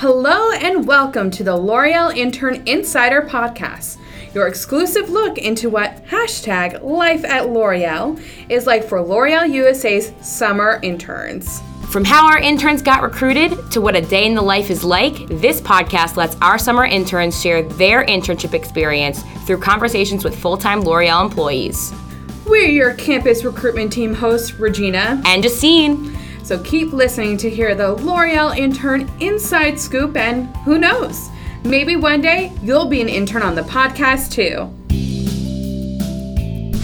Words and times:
Hello 0.00 0.50
and 0.52 0.86
welcome 0.86 1.30
to 1.30 1.44
the 1.44 1.54
L'Oreal 1.54 2.16
Intern 2.16 2.66
Insider 2.66 3.20
Podcast, 3.20 3.98
your 4.34 4.46
exclusive 4.46 5.10
look 5.10 5.36
into 5.36 5.68
what 5.68 6.06
hashtag 6.06 6.82
life 6.82 7.22
at 7.22 7.50
L'Oreal 7.50 8.18
is 8.48 8.66
like 8.66 8.82
for 8.82 9.02
L'Oreal 9.02 9.52
USA's 9.52 10.14
summer 10.22 10.80
interns. 10.82 11.60
From 11.90 12.06
how 12.06 12.26
our 12.26 12.38
interns 12.38 12.80
got 12.80 13.02
recruited 13.02 13.70
to 13.72 13.82
what 13.82 13.94
a 13.94 14.00
day 14.00 14.24
in 14.24 14.34
the 14.34 14.40
life 14.40 14.70
is 14.70 14.82
like, 14.82 15.28
this 15.28 15.60
podcast 15.60 16.16
lets 16.16 16.34
our 16.36 16.58
summer 16.58 16.86
interns 16.86 17.38
share 17.38 17.62
their 17.62 18.02
internship 18.06 18.54
experience 18.54 19.22
through 19.44 19.58
conversations 19.58 20.24
with 20.24 20.34
full 20.34 20.56
time 20.56 20.80
L'Oreal 20.80 21.22
employees. 21.22 21.92
We're 22.46 22.70
your 22.70 22.94
campus 22.94 23.44
recruitment 23.44 23.92
team 23.92 24.14
hosts, 24.14 24.54
Regina 24.54 25.20
and 25.26 25.42
Justine. 25.42 26.16
So 26.50 26.58
keep 26.64 26.92
listening 26.92 27.36
to 27.36 27.48
hear 27.48 27.76
the 27.76 27.92
L'Oreal 27.92 28.58
intern 28.58 29.08
inside 29.20 29.78
scoop, 29.78 30.16
and 30.16 30.48
who 30.64 30.80
knows, 30.80 31.28
maybe 31.62 31.94
one 31.94 32.20
day 32.20 32.50
you'll 32.60 32.88
be 32.88 33.00
an 33.00 33.08
intern 33.08 33.42
on 33.42 33.54
the 33.54 33.62
podcast 33.62 34.32
too. 34.32 34.68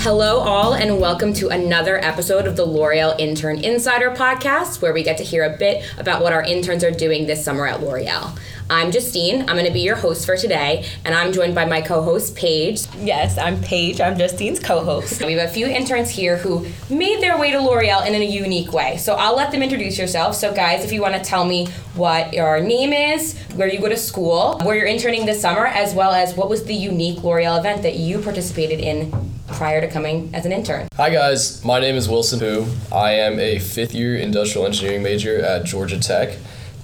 Hello, 0.06 0.38
all, 0.38 0.72
and 0.72 1.00
welcome 1.00 1.32
to 1.32 1.48
another 1.48 1.98
episode 1.98 2.46
of 2.46 2.54
the 2.54 2.64
L'Oreal 2.64 3.18
Intern 3.18 3.58
Insider 3.58 4.12
Podcast, 4.12 4.80
where 4.80 4.94
we 4.94 5.02
get 5.02 5.18
to 5.18 5.24
hear 5.24 5.42
a 5.42 5.56
bit 5.56 5.84
about 5.98 6.22
what 6.22 6.32
our 6.32 6.44
interns 6.44 6.84
are 6.84 6.92
doing 6.92 7.26
this 7.26 7.44
summer 7.44 7.66
at 7.66 7.82
L'Oreal. 7.82 8.38
I'm 8.70 8.92
Justine. 8.92 9.40
I'm 9.40 9.56
going 9.56 9.66
to 9.66 9.72
be 9.72 9.80
your 9.80 9.96
host 9.96 10.24
for 10.24 10.36
today, 10.36 10.86
and 11.04 11.12
I'm 11.12 11.32
joined 11.32 11.56
by 11.56 11.64
my 11.64 11.80
co 11.80 12.02
host, 12.02 12.36
Paige. 12.36 12.86
Yes, 12.98 13.36
I'm 13.36 13.60
Paige. 13.60 14.00
I'm 14.00 14.16
Justine's 14.16 14.60
co 14.60 14.84
host. 14.84 15.20
We 15.26 15.32
have 15.32 15.50
a 15.50 15.52
few 15.52 15.66
interns 15.66 16.08
here 16.08 16.36
who 16.36 16.64
made 16.88 17.20
their 17.20 17.36
way 17.36 17.50
to 17.50 17.60
L'Oreal 17.60 18.06
in 18.06 18.14
a 18.14 18.24
unique 18.24 18.72
way. 18.72 18.98
So 18.98 19.16
I'll 19.16 19.34
let 19.34 19.50
them 19.50 19.60
introduce 19.60 19.98
yourself. 19.98 20.36
So, 20.36 20.54
guys, 20.54 20.84
if 20.84 20.92
you 20.92 21.02
want 21.02 21.14
to 21.14 21.20
tell 21.20 21.44
me 21.44 21.66
what 21.96 22.32
your 22.32 22.60
name 22.60 22.92
is, 22.92 23.36
where 23.56 23.66
you 23.66 23.80
go 23.80 23.88
to 23.88 23.96
school, 23.96 24.60
where 24.60 24.76
you're 24.76 24.86
interning 24.86 25.26
this 25.26 25.40
summer, 25.40 25.66
as 25.66 25.94
well 25.94 26.12
as 26.12 26.36
what 26.36 26.48
was 26.48 26.64
the 26.64 26.74
unique 26.74 27.24
L'Oreal 27.24 27.58
event 27.58 27.82
that 27.82 27.96
you 27.96 28.20
participated 28.20 28.78
in 28.78 29.35
prior 29.48 29.80
to 29.80 29.88
coming 29.88 30.30
as 30.34 30.44
an 30.46 30.52
intern. 30.52 30.88
Hi 30.96 31.10
guys, 31.10 31.64
my 31.64 31.80
name 31.80 31.94
is 31.94 32.08
Wilson 32.08 32.40
Hu. 32.40 32.66
I 32.92 33.12
am 33.12 33.38
a 33.38 33.58
fifth 33.58 33.94
year 33.94 34.16
industrial 34.16 34.66
engineering 34.66 35.02
major 35.02 35.40
at 35.40 35.64
Georgia 35.64 35.98
Tech 35.98 36.36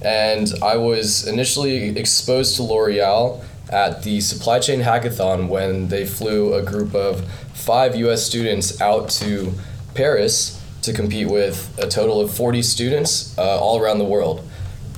and 0.04 0.52
I 0.62 0.76
was 0.76 1.26
initially 1.26 1.96
exposed 1.98 2.56
to 2.56 2.62
L'Oreal 2.62 3.44
at 3.70 4.02
the 4.02 4.20
supply 4.20 4.58
chain 4.58 4.80
hackathon 4.80 5.48
when 5.48 5.88
they 5.88 6.04
flew 6.04 6.54
a 6.54 6.62
group 6.62 6.94
of 6.94 7.24
five 7.54 7.96
US 7.96 8.22
students 8.24 8.80
out 8.80 9.08
to 9.10 9.52
Paris 9.94 10.60
to 10.82 10.92
compete 10.92 11.28
with 11.28 11.72
a 11.78 11.88
total 11.88 12.20
of 12.20 12.34
40 12.34 12.62
students 12.62 13.36
uh, 13.38 13.58
all 13.60 13.80
around 13.80 13.98
the 13.98 14.04
world, 14.04 14.40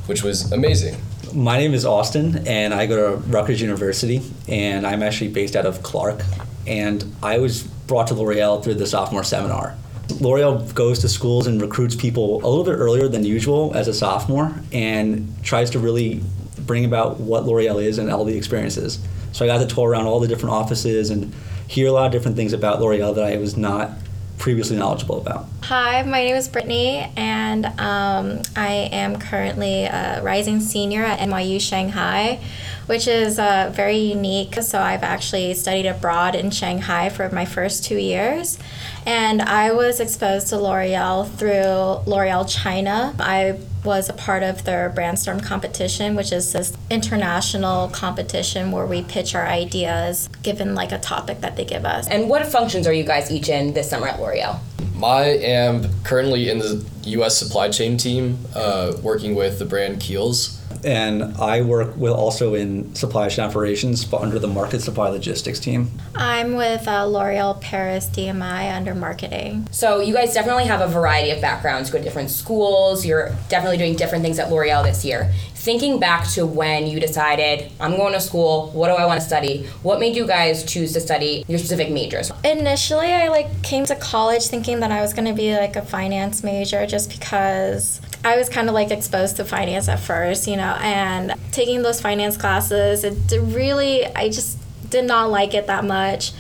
which 0.07 0.23
was 0.23 0.51
amazing. 0.51 0.97
My 1.35 1.59
name 1.59 1.75
is 1.75 1.85
Austin, 1.85 2.47
and 2.47 2.73
I 2.73 2.87
go 2.87 3.11
to 3.11 3.17
Rutgers 3.29 3.61
University, 3.61 4.23
and 4.49 4.87
I'm 4.87 5.03
actually 5.03 5.29
based 5.29 5.57
out 5.57 5.67
of 5.67 5.83
Clark. 5.83 6.23
And 6.67 7.15
I 7.23 7.39
was 7.39 7.63
brought 7.63 8.07
to 8.09 8.15
L'Oreal 8.15 8.63
through 8.63 8.75
the 8.75 8.87
sophomore 8.87 9.25
seminar. 9.25 9.77
L'Oreal 10.21 10.73
goes 10.75 10.99
to 11.01 11.09
schools 11.09 11.47
and 11.47 11.61
recruits 11.61 11.97
people 11.97 12.37
a 12.45 12.49
little 12.49 12.65
bit 12.65 12.73
earlier 12.73 13.09
than 13.09 13.25
usual 13.25 13.73
as 13.75 13.89
a 13.89 13.95
sophomore 13.95 14.55
and 14.73 15.33
tries 15.43 15.71
to 15.71 15.79
really 15.79 16.23
bring 16.61 16.85
about 16.85 17.21
what 17.21 17.45
L'Oreal 17.45 17.83
is 17.83 17.99
and 17.99 18.11
all 18.11 18.25
the 18.25 18.37
experiences. 18.37 18.99
So 19.33 19.45
I 19.45 19.49
got 19.49 19.59
to 19.59 19.75
tour 19.75 19.91
around 19.91 20.07
all 20.07 20.21
the 20.21 20.29
different 20.29 20.55
offices 20.55 21.11
and 21.11 21.35
hear 21.67 21.89
a 21.89 21.93
lot 21.93 22.07
of 22.07 22.13
different 22.13 22.37
things 22.37 22.53
about 22.53 22.81
L'Oreal 22.81 23.15
that 23.15 23.25
I 23.25 23.37
was 23.37 23.57
not 23.57 23.91
previously 24.39 24.77
knowledgeable 24.77 25.21
about. 25.21 25.47
Hi, 25.63 26.03
my 26.03 26.23
name 26.25 26.37
is 26.37 26.49
Brittany, 26.49 27.11
and 27.17 27.67
um, 27.67 28.43
I 28.57 28.89
am 28.93 29.19
currently 29.19 29.85
a 29.85 30.23
rising 30.23 30.61
senior 30.61 31.03
at 31.05 31.21
NYU 31.21 31.61
Shanghai, 31.61 32.41
which 32.87 33.09
is 33.09 33.39
uh, 33.39 33.73
very 33.75 33.99
unique. 33.99 34.57
So 34.57 34.79
I've 34.79 35.03
actually 35.03 35.55
studied 35.55 35.87
abroad 35.87 36.35
in 36.35 36.51
Shanghai 36.51 37.09
for 37.09 37.31
my 37.31 37.45
first 37.45 37.85
two 37.85 37.99
years, 37.99 38.59
and 39.07 39.41
I 39.41 39.73
was 39.73 40.01
exposed 40.01 40.49
to 40.49 40.59
L'Oreal 40.59 41.31
through 41.31 42.11
L'Oreal 42.11 42.47
China. 42.49 43.15
I 43.19 43.59
was 43.85 44.09
a 44.09 44.13
part 44.13 44.43
of 44.43 44.65
their 44.65 44.91
Brandstorm 44.91 45.43
competition, 45.43 46.15
which 46.15 46.33
is 46.33 46.53
this 46.53 46.77
international 46.91 47.89
competition 47.89 48.73
where 48.73 48.87
we 48.87 49.03
pitch 49.03 49.35
our 49.35 49.47
ideas 49.47 50.29
given 50.43 50.75
like 50.75 50.93
a 50.93 50.99
topic 50.99 51.41
that 51.41 51.57
they 51.57 51.65
give 51.65 51.85
us. 51.85 52.09
And 52.09 52.29
what 52.29 52.47
functions 52.47 52.87
are 52.87 52.93
you 52.93 53.05
guys 53.05 53.31
each 53.31 53.49
in 53.49 53.75
this 53.75 53.91
summer 53.91 54.09
at 54.09 54.21
L'Oreal? 54.21 54.59
I 55.03 55.25
am 55.25 56.03
currently 56.03 56.49
in 56.49 56.59
the 56.61 56.85
U.S. 57.05 57.37
supply 57.37 57.69
chain 57.69 57.97
team, 57.97 58.39
uh, 58.55 58.95
working 59.03 59.35
with 59.35 59.59
the 59.59 59.65
brand 59.65 60.01
Kiehl's 60.01 60.64
and 60.85 61.37
I 61.39 61.63
work 61.63 61.97
with 61.97 62.13
also 62.13 62.55
in 62.55 62.95
supply 62.95 63.29
chain 63.29 63.45
operations, 63.45 64.05
but 64.05 64.21
under 64.21 64.39
the 64.39 64.47
market 64.47 64.81
supply 64.81 65.09
logistics 65.09 65.59
team. 65.59 65.91
I'm 66.15 66.55
with 66.55 66.87
uh, 66.87 67.07
L'Oreal 67.07 67.61
Paris 67.61 68.07
DMI 68.09 68.75
under 68.75 68.95
marketing. 68.95 69.67
So 69.71 70.01
you 70.01 70.15
guys 70.15 70.35
definitely 70.35 70.65
have 70.65 70.81
a 70.81 70.89
variety 70.89 71.31
of 71.31 71.41
backgrounds. 71.41 71.89
You 71.89 71.95
go 71.95 71.99
to 71.99 72.05
different 72.05 72.31
schools. 72.31 73.05
You're 73.05 73.35
definitely 73.49 73.79
doing 73.79 73.97
different 73.97 74.23
things 74.23 74.39
at 74.39 74.51
L'Oreal 74.51 74.85
this 74.85 75.05
year. 75.05 75.33
Thinking 75.55 75.99
back 75.99 76.29
to 76.33 76.45
when 76.45 76.87
you 76.87 77.01
decided, 77.01 77.73
I'm 77.81 77.97
going 77.97 78.13
to 78.13 78.21
school. 78.21 78.71
What 78.73 78.89
do 78.89 78.95
I 78.95 79.07
want 79.07 79.21
to 79.21 79.27
study? 79.27 79.65
What 79.83 79.99
made 79.99 80.15
you 80.15 80.27
guys 80.27 80.63
choose 80.63 80.93
to 80.93 81.01
study 81.01 81.45
your 81.49 81.59
specific 81.59 81.91
majors? 81.91 82.31
Initially, 82.45 83.07
I 83.07 83.29
like 83.29 83.63
came 83.63 83.87
to 83.87 83.97
college 83.97 84.47
thinking 84.49 84.81
that 84.81 84.93
I 84.93 85.01
was 85.01 85.15
going 85.15 85.25
to 85.25 85.33
be 85.33 85.57
like 85.57 85.77
a 85.77 85.83
finance 85.83 86.43
major, 86.43 86.87
just 86.87 87.11
because 87.11 88.01
I 88.25 88.37
was 88.37 88.49
kind 88.49 88.69
of 88.69 88.75
like 88.75 88.91
exposed 88.91 89.37
to 89.37 89.45
finance 89.45 89.89
at 89.89 90.01
first, 90.01 90.47
you 90.47 90.57
know, 90.57 90.77
and 90.81 91.35
taking 91.53 91.83
those 91.83 92.01
finance 92.01 92.37
classes, 92.37 93.05
it 93.05 93.17
really, 93.39 94.07
I 94.07 94.29
just 94.29 94.59
did 94.91 95.05
not 95.05 95.31
like 95.31 95.55
it 95.55 95.67
that 95.67 95.85
much. 95.85 96.33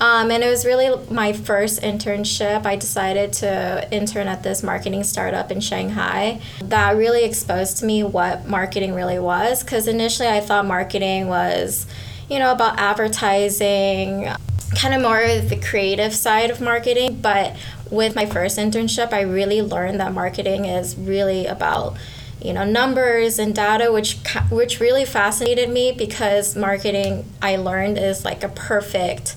Um, 0.00 0.32
and 0.32 0.42
it 0.42 0.48
was 0.48 0.64
really 0.64 0.90
my 1.12 1.32
first 1.32 1.80
internship. 1.82 2.66
I 2.66 2.74
decided 2.74 3.32
to 3.34 3.88
intern 3.92 4.26
at 4.26 4.42
this 4.42 4.62
marketing 4.62 5.04
startup 5.04 5.52
in 5.52 5.60
Shanghai. 5.60 6.40
That 6.62 6.96
really 6.96 7.24
exposed 7.24 7.78
to 7.78 7.86
me 7.86 8.02
what 8.02 8.48
marketing 8.48 8.94
really 8.94 9.20
was. 9.20 9.62
Because 9.62 9.86
initially 9.86 10.28
I 10.28 10.40
thought 10.40 10.66
marketing 10.66 11.28
was, 11.28 11.86
you 12.28 12.40
know, 12.40 12.50
about 12.50 12.80
advertising, 12.80 14.28
kind 14.74 14.94
of 14.94 15.02
more 15.02 15.20
the 15.20 15.60
creative 15.64 16.12
side 16.12 16.50
of 16.50 16.60
marketing. 16.60 17.20
But 17.20 17.54
with 17.92 18.16
my 18.16 18.24
first 18.24 18.58
internship, 18.58 19.12
I 19.12 19.20
really 19.20 19.60
learned 19.60 20.00
that 20.00 20.12
marketing 20.12 20.64
is 20.64 20.96
really 20.96 21.46
about 21.46 21.96
you 22.40 22.52
know 22.52 22.64
numbers 22.64 23.38
and 23.38 23.54
data 23.54 23.92
which 23.92 24.18
which 24.50 24.80
really 24.80 25.04
fascinated 25.04 25.70
me 25.70 25.92
because 25.92 26.56
marketing 26.56 27.24
I 27.40 27.54
learned 27.54 27.98
is 27.98 28.24
like 28.24 28.42
a 28.42 28.48
perfect 28.48 29.36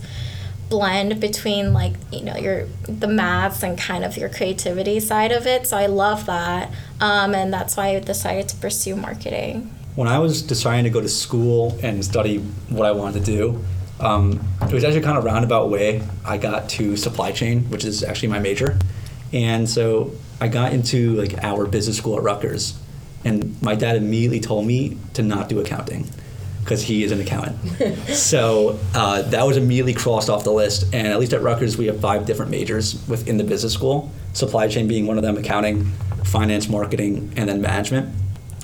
blend 0.70 1.22
between 1.22 1.72
like 1.72 1.94
you 2.12 2.24
know 2.24 2.36
your 2.36 2.66
the 2.88 3.08
maths 3.08 3.62
and 3.62 3.78
kind 3.78 4.04
of 4.04 4.18
your 4.18 4.30
creativity 4.30 5.00
side 5.00 5.32
of 5.32 5.46
it. 5.46 5.68
So 5.68 5.78
I 5.78 5.86
love 5.86 6.26
that 6.26 6.72
um, 7.00 7.36
and 7.36 7.54
that's 7.54 7.78
why 7.78 7.96
I 7.96 8.00
decided 8.00 8.50
to 8.50 8.56
pursue 8.56 8.96
marketing. 8.96 9.72
When 9.96 10.08
I 10.08 10.18
was 10.20 10.42
deciding 10.42 10.86
to 10.86 10.90
go 10.90 11.02
to 11.02 11.10
school 11.10 11.78
and 11.84 12.04
study 12.04 12.40
what 12.70 12.88
I 12.88 12.92
wanted 12.92 13.24
to 13.24 13.32
do 13.32 13.64
um, 14.00 14.46
it 14.62 14.74
was 14.74 14.84
actually 14.84 15.02
kind 15.02 15.18
of 15.18 15.24
roundabout 15.24 15.70
way 15.70 16.04
I 16.24 16.38
got 16.38 16.70
to 16.72 16.98
supply 16.98 17.32
chain, 17.32 17.70
which 17.70 17.86
is 17.86 18.04
actually 18.04 18.30
my 18.30 18.40
major, 18.40 18.78
and 19.34 19.70
so 19.70 20.12
I 20.40 20.48
got 20.48 20.74
into 20.74 21.14
like 21.16 21.44
our 21.44 21.66
business 21.66 21.98
school 21.98 22.18
at 22.18 22.24
Rutgers, 22.24 22.78
and 23.24 23.62
my 23.62 23.76
dad 23.76 23.96
immediately 23.96 24.40
told 24.40 24.66
me 24.66 24.98
to 25.14 25.24
not 25.24 25.50
do 25.50 25.60
accounting 25.60 26.08
because 26.66 26.82
he 26.82 27.04
is 27.04 27.12
an 27.12 27.22
accountant. 27.22 27.58
so 28.08 28.80
uh, 28.96 29.22
that 29.22 29.46
was 29.46 29.56
immediately 29.56 29.94
crossed 29.94 30.32
off 30.32 30.44
the 30.44 30.52
list. 30.52 30.84
And 30.96 31.08
at 31.08 31.20
least 31.20 31.32
at 31.32 31.44
Rutgers, 31.44 31.78
we 31.78 31.86
have 31.86 32.00
five 32.00 32.26
different 32.26 32.50
majors 32.50 33.08
within 33.08 33.38
the 33.38 33.44
business 33.44 33.72
school. 33.72 34.12
Supply 34.34 34.68
chain 34.68 34.88
being 34.88 35.06
one 35.06 35.18
of 35.18 35.24
them, 35.24 35.38
accounting, 35.38 35.86
finance, 36.24 36.68
marketing, 36.68 37.32
and 37.38 37.48
then 37.48 37.62
management. 37.62 38.14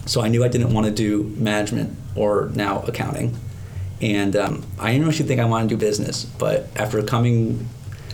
So 0.07 0.21
I 0.21 0.29
knew 0.29 0.43
I 0.43 0.47
didn't 0.47 0.73
want 0.73 0.87
to 0.87 0.91
do 0.91 1.23
management 1.37 1.95
or 2.15 2.49
now 2.55 2.81
accounting. 2.81 3.37
And 4.01 4.35
um, 4.35 4.63
I 4.79 4.93
didn't 4.93 5.07
actually 5.07 5.27
think 5.27 5.39
I 5.39 5.45
wanted 5.45 5.69
to 5.69 5.75
do 5.75 5.79
business, 5.79 6.25
but 6.25 6.67
after 6.75 7.01
coming 7.03 7.67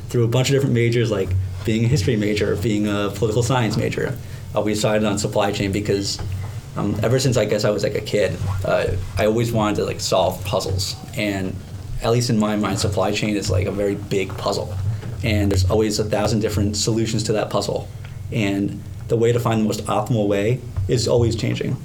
through 0.10 0.25
a 0.25 0.28
bunch 0.28 0.50
of 0.50 0.54
different 0.56 0.74
majors, 0.74 1.10
like 1.10 1.30
being 1.66 1.86
a 1.86 1.88
history 1.88 2.16
major, 2.16 2.56
being 2.57 2.88
a 2.88 3.12
political 3.16 3.44
science 3.44 3.78
major, 3.78 4.18
uh, 4.56 4.62
we 4.62 4.74
decided 4.74 5.06
on 5.06 5.18
supply 5.18 5.51
chain 5.51 5.72
because 5.72 6.19
um, 6.75 6.95
ever 7.04 7.19
since 7.19 7.38
I 7.38 7.45
guess 7.45 7.63
I 7.63 7.69
was 7.69 7.84
like 7.84 7.95
a 7.95 8.01
kid, 8.01 8.38
uh, 8.63 8.88
I 9.18 9.25
always 9.25 9.51
wanted 9.51 9.78
to 9.78 9.86
like 9.86 10.00
solve 10.00 10.44
puzzles, 10.45 10.95
and 11.16 11.56
at 12.04 12.12
least 12.12 12.30
in 12.30 12.38
my 12.38 12.56
mind, 12.56 12.80
supply 12.80 13.12
chain 13.12 13.36
is 13.36 13.50
like 13.50 13.66
a 13.66 13.72
very 13.72 13.95
big 13.95 14.30
puzzle, 14.38 14.74
and 15.24 15.51
there's 15.51 15.69
always 15.69 16.00
a 16.00 16.04
thousand 16.04 16.42
different 16.42 16.78
solutions 16.78 17.24
to 17.24 17.33
that 17.33 17.50
puzzle, 17.50 17.88
and 18.31 18.81
the 19.07 19.18
way 19.18 19.31
to 19.31 19.40
find 19.40 19.62
the 19.62 19.66
most 19.66 19.83
optimal 19.86 20.28
way 20.28 20.60
is 20.88 21.07
always 21.07 21.36
changing, 21.36 21.75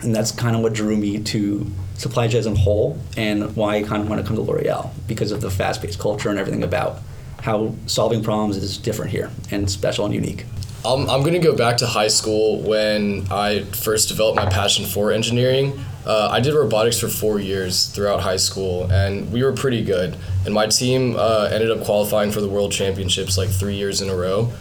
and 0.00 0.14
that's 0.14 0.30
kind 0.30 0.54
of 0.56 0.62
what 0.62 0.72
drew 0.72 0.96
me 0.96 1.18
to 1.20 1.70
supply 1.96 2.28
chain 2.28 2.38
as 2.38 2.46
a 2.46 2.54
whole 2.54 2.98
and 3.16 3.54
why 3.56 3.76
I 3.76 3.82
kind 3.82 4.02
of 4.02 4.08
want 4.08 4.20
to 4.20 4.26
come 4.26 4.36
to 4.36 4.42
L'Oreal 4.42 4.90
because 5.06 5.32
of 5.32 5.40
the 5.40 5.50
fast-paced 5.50 5.98
culture 5.98 6.28
and 6.30 6.38
everything 6.38 6.62
about 6.62 7.00
how 7.40 7.74
solving 7.86 8.22
problems 8.22 8.56
is 8.56 8.78
different 8.78 9.10
here 9.10 9.30
and 9.50 9.70
special 9.70 10.04
and 10.04 10.14
unique. 10.14 10.44
I'm, 10.84 11.10
I'm 11.10 11.20
going 11.22 11.32
to 11.32 11.40
go 11.40 11.56
back 11.56 11.78
to 11.78 11.86
high 11.86 12.08
school 12.08 12.62
when 12.62 13.26
I 13.30 13.64
first 13.64 14.08
developed 14.08 14.36
my 14.36 14.46
passion 14.46 14.86
for 14.86 15.10
engineering. 15.10 15.84
Uh, 16.06 16.28
I 16.30 16.40
did 16.40 16.54
robotics 16.54 16.98
for 16.98 17.08
four 17.08 17.40
years 17.40 17.86
throughout 17.86 18.20
high 18.20 18.36
school, 18.36 18.90
and 18.90 19.30
we 19.32 19.42
were 19.42 19.52
pretty 19.52 19.84
good. 19.84 20.16
And 20.46 20.54
my 20.54 20.66
team 20.66 21.16
uh, 21.18 21.50
ended 21.52 21.70
up 21.70 21.84
qualifying 21.84 22.30
for 22.30 22.40
the 22.40 22.48
World 22.48 22.72
Championships 22.72 23.36
like 23.36 23.48
three 23.48 23.74
years 23.74 24.00
in 24.00 24.08
a 24.08 24.14
row. 24.14 24.52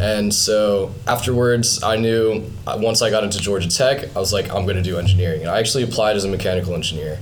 And 0.00 0.32
so 0.32 0.94
afterwards, 1.06 1.82
I 1.82 1.96
knew 1.96 2.50
uh, 2.66 2.78
once 2.80 3.02
I 3.02 3.10
got 3.10 3.24
into 3.24 3.38
Georgia 3.38 3.68
Tech, 3.68 4.14
I 4.16 4.18
was 4.18 4.32
like, 4.32 4.50
I'm 4.50 4.64
going 4.64 4.76
to 4.76 4.82
do 4.82 4.98
engineering. 4.98 5.42
And 5.42 5.50
I 5.50 5.58
actually 5.58 5.84
applied 5.84 6.16
as 6.16 6.24
a 6.24 6.28
mechanical 6.28 6.74
engineer. 6.74 7.18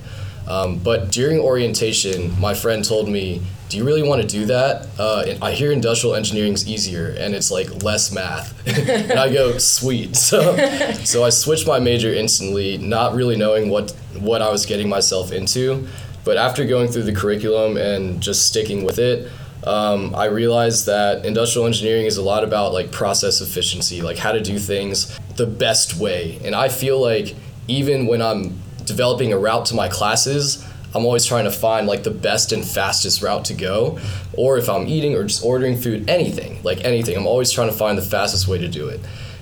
Um, 0.47 0.79
but 0.79 1.11
during 1.11 1.39
orientation, 1.39 2.37
my 2.39 2.53
friend 2.53 2.83
told 2.83 3.07
me, 3.07 3.41
Do 3.69 3.77
you 3.77 3.85
really 3.85 4.03
want 4.03 4.21
to 4.21 4.27
do 4.27 4.45
that? 4.47 4.87
Uh, 4.99 5.35
I 5.41 5.51
hear 5.51 5.71
industrial 5.71 6.15
engineering 6.15 6.53
is 6.53 6.67
easier 6.67 7.15
and 7.17 7.35
it's 7.35 7.51
like 7.51 7.83
less 7.83 8.11
math. 8.11 8.67
and 8.89 9.19
I 9.19 9.31
go, 9.31 9.57
Sweet. 9.57 10.15
So, 10.31 10.55
so 11.03 11.23
I 11.23 11.29
switched 11.29 11.67
my 11.67 11.79
major 11.79 12.13
instantly, 12.13 12.77
not 12.77 13.13
really 13.13 13.35
knowing 13.35 13.69
what, 13.69 13.91
what 14.19 14.41
I 14.41 14.49
was 14.49 14.65
getting 14.65 14.89
myself 14.89 15.31
into. 15.31 15.87
But 16.23 16.37
after 16.37 16.65
going 16.65 16.87
through 16.87 17.03
the 17.03 17.13
curriculum 17.13 17.77
and 17.77 18.21
just 18.21 18.45
sticking 18.45 18.83
with 18.83 18.99
it, 18.99 19.29
um, 19.65 20.15
I 20.15 20.25
realized 20.25 20.87
that 20.87 21.25
industrial 21.25 21.67
engineering 21.67 22.05
is 22.05 22.17
a 22.17 22.21
lot 22.21 22.43
about 22.43 22.73
like 22.73 22.91
process 22.91 23.41
efficiency, 23.41 24.01
like 24.01 24.17
how 24.17 24.31
to 24.31 24.41
do 24.41 24.57
things 24.57 25.17
the 25.35 25.45
best 25.45 25.97
way. 25.97 26.39
And 26.43 26.55
I 26.55 26.69
feel 26.69 26.99
like 26.99 27.35
even 27.67 28.07
when 28.07 28.21
I'm 28.21 28.59
developing 28.85 29.31
a 29.33 29.37
route 29.37 29.67
to 29.67 29.75
my 29.75 29.87
classes, 29.87 30.65
I'm 30.93 31.05
always 31.05 31.25
trying 31.25 31.45
to 31.45 31.51
find 31.51 31.87
like 31.87 32.03
the 32.03 32.11
best 32.11 32.51
and 32.51 32.65
fastest 32.65 33.21
route 33.21 33.45
to 33.45 33.53
go. 33.53 33.99
Or 34.33 34.57
if 34.57 34.67
I'm 34.67 34.87
eating 34.87 35.15
or 35.15 35.23
just 35.23 35.43
ordering 35.43 35.77
food, 35.77 36.09
anything, 36.09 36.61
like 36.63 36.83
anything, 36.83 37.15
I'm 37.15 37.27
always 37.27 37.51
trying 37.51 37.69
to 37.69 37.75
find 37.75 37.97
the 37.97 38.01
fastest 38.01 38.47
way 38.47 38.57
to 38.57 38.67
do 38.67 38.87
it. 38.89 38.99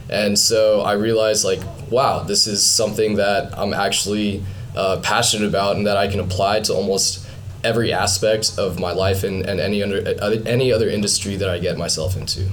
And 0.10 0.38
so 0.38 0.81
I 0.81 0.94
realized 0.94 1.45
like, 1.45 1.62
wow, 1.89 2.24
this 2.24 2.45
is 2.48 2.65
something 2.65 3.15
that 3.15 3.57
I'm 3.57 3.74
actually 3.74 4.44
uh, 4.75 5.00
passionate 5.01 5.48
about 5.48 5.75
and 5.75 5.88
that 5.88 5.98
I 5.98 6.07
can 6.07 6.19
apply 6.19 6.62
to 6.62 6.74
almost 6.74 7.25
every 7.63 7.91
aspect 7.94 8.57
of 8.57 8.79
my 8.79 8.91
life 8.91 9.23
and, 9.23 9.45
and 9.45 9.59
any 9.59 9.83
under 9.83 9.97
uh, 10.21 10.38
any 10.45 10.71
other 10.71 10.89
industry 10.89 11.35
that 11.35 11.50
I 11.50 11.59
get 11.59 11.77
myself 11.77 12.15
into. 12.15 12.50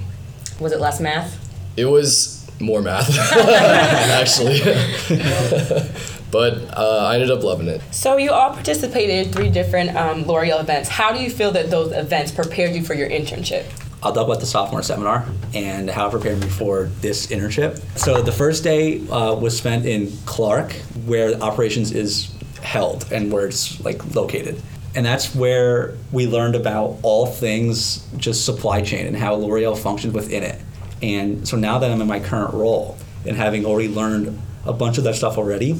Was 0.59 0.71
it 0.71 0.79
less 0.79 0.99
math? 0.99 1.43
It 1.77 1.85
was 1.85 2.49
more 2.59 2.81
math, 2.81 3.15
actually. 3.37 4.59
but 6.31 6.53
uh, 6.75 7.05
I 7.09 7.15
ended 7.15 7.31
up 7.31 7.43
loving 7.43 7.67
it. 7.67 7.81
So 7.91 8.17
you 8.17 8.31
all 8.31 8.51
participated 8.53 9.27
in 9.27 9.33
three 9.33 9.49
different 9.49 9.95
um, 9.95 10.25
L'Oreal 10.25 10.59
events. 10.59 10.89
How 10.89 11.13
do 11.13 11.21
you 11.21 11.29
feel 11.29 11.51
that 11.51 11.69
those 11.69 11.91
events 11.91 12.31
prepared 12.31 12.75
you 12.75 12.83
for 12.83 12.95
your 12.95 13.09
internship? 13.09 13.65
I'll 14.03 14.13
talk 14.13 14.25
about 14.25 14.39
the 14.39 14.45
sophomore 14.45 14.83
seminar 14.83 15.25
and 15.53 15.89
how 15.89 16.07
it 16.07 16.11
prepared 16.11 16.39
me 16.39 16.47
for 16.47 16.85
this 17.01 17.27
internship. 17.27 17.79
So 17.97 18.21
the 18.21 18.31
first 18.31 18.63
day 18.63 19.07
uh, 19.07 19.33
was 19.33 19.57
spent 19.57 19.85
in 19.85 20.11
Clark, 20.25 20.73
where 21.05 21.33
operations 21.41 21.91
is 21.91 22.31
held 22.61 23.11
and 23.11 23.31
where 23.31 23.47
it's 23.47 23.83
like 23.83 24.15
located. 24.15 24.61
And 24.97 25.05
that's 25.05 25.35
where 25.35 25.93
we 26.11 26.25
learned 26.25 26.55
about 26.55 26.97
all 27.03 27.27
things 27.27 28.03
just 28.17 28.45
supply 28.45 28.81
chain 28.81 29.05
and 29.05 29.15
how 29.15 29.35
L'Oreal 29.35 29.77
functions 29.77 30.11
within 30.11 30.41
it. 30.41 30.59
And 31.03 31.47
so 31.47 31.55
now 31.55 31.77
that 31.77 31.91
I'm 31.91 32.01
in 32.01 32.07
my 32.07 32.19
current 32.19 32.51
role 32.55 32.97
and 33.23 33.37
having 33.37 33.63
already 33.63 33.89
learned 33.89 34.41
a 34.65 34.73
bunch 34.73 34.97
of 34.97 35.03
that 35.03 35.13
stuff 35.13 35.37
already, 35.37 35.79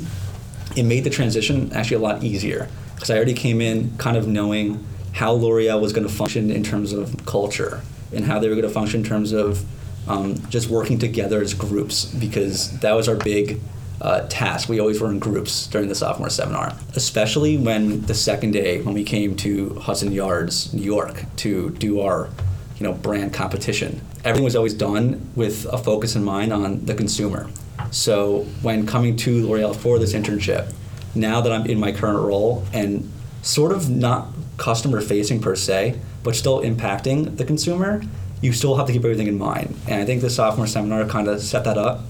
it 0.75 0.83
made 0.83 1.03
the 1.03 1.09
transition 1.09 1.73
actually 1.73 1.95
a 1.95 2.01
lot 2.01 2.23
easier 2.23 2.69
because 2.93 3.09
I 3.09 3.15
already 3.15 3.33
came 3.33 3.59
in 3.59 3.97
kind 3.97 4.17
of 4.17 4.27
knowing 4.27 4.85
how 5.13 5.31
L'Oreal 5.31 5.81
was 5.81 5.93
going 5.93 6.07
to 6.07 6.13
function 6.13 6.51
in 6.51 6.61
terms 6.61 6.93
of 6.93 7.25
culture 7.25 7.81
and 8.13 8.23
how 8.23 8.37
they 8.37 8.49
were 8.49 8.53
going 8.53 8.67
to 8.67 8.73
function 8.73 8.99
in 8.99 9.07
terms 9.07 9.31
of 9.31 9.65
um, 10.07 10.35
just 10.49 10.69
working 10.69 10.99
together 10.99 11.41
as 11.41 11.55
groups 11.55 12.05
because 12.05 12.79
that 12.81 12.91
was 12.91 13.09
our 13.09 13.15
big 13.15 13.59
uh, 14.01 14.27
task. 14.29 14.69
We 14.69 14.79
always 14.79 15.01
were 15.01 15.09
in 15.09 15.19
groups 15.19 15.67
during 15.67 15.87
the 15.87 15.95
sophomore 15.95 16.29
seminar, 16.29 16.73
especially 16.95 17.57
when 17.57 18.01
the 18.01 18.13
second 18.13 18.51
day 18.51 18.81
when 18.81 18.93
we 18.93 19.03
came 19.03 19.35
to 19.37 19.75
Hudson 19.75 20.11
Yards, 20.11 20.73
New 20.73 20.83
York, 20.83 21.23
to 21.37 21.71
do 21.71 22.01
our 22.01 22.29
you 22.77 22.83
know 22.83 22.93
brand 22.93 23.33
competition. 23.33 24.01
Everything 24.23 24.43
was 24.43 24.55
always 24.55 24.73
done 24.73 25.29
with 25.35 25.65
a 25.71 25.77
focus 25.77 26.15
in 26.15 26.23
mind 26.23 26.53
on 26.53 26.85
the 26.85 26.93
consumer. 26.93 27.49
So 27.91 28.43
when 28.61 28.85
coming 28.85 29.15
to 29.17 29.47
L'Oreal 29.47 29.75
for 29.75 29.97
this 29.99 30.13
internship, 30.13 30.73
now 31.15 31.41
that 31.41 31.51
I'm 31.51 31.65
in 31.65 31.79
my 31.79 31.91
current 31.91 32.19
role 32.19 32.65
and 32.73 33.09
sort 33.41 33.71
of 33.71 33.89
not 33.89 34.27
customer 34.57 35.01
facing 35.01 35.39
per 35.39 35.55
se, 35.55 35.99
but 36.23 36.35
still 36.35 36.61
impacting 36.61 37.37
the 37.37 37.45
consumer, 37.45 38.03
you 38.41 38.51
still 38.51 38.75
have 38.75 38.85
to 38.87 38.93
keep 38.93 39.03
everything 39.03 39.27
in 39.27 39.37
mind. 39.37 39.75
And 39.87 40.01
I 40.01 40.05
think 40.05 40.21
the 40.21 40.29
sophomore 40.29 40.67
seminar 40.67 41.05
kind 41.05 41.27
of 41.27 41.41
set 41.41 41.63
that 41.63 41.77
up 41.77 42.01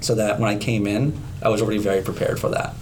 so 0.00 0.14
that 0.14 0.38
when 0.38 0.48
I 0.48 0.56
came 0.56 0.86
in, 0.86 1.18
I 1.42 1.48
was 1.48 1.62
already 1.62 1.78
very 1.78 2.02
prepared 2.02 2.38
for 2.38 2.48
that. 2.50 2.74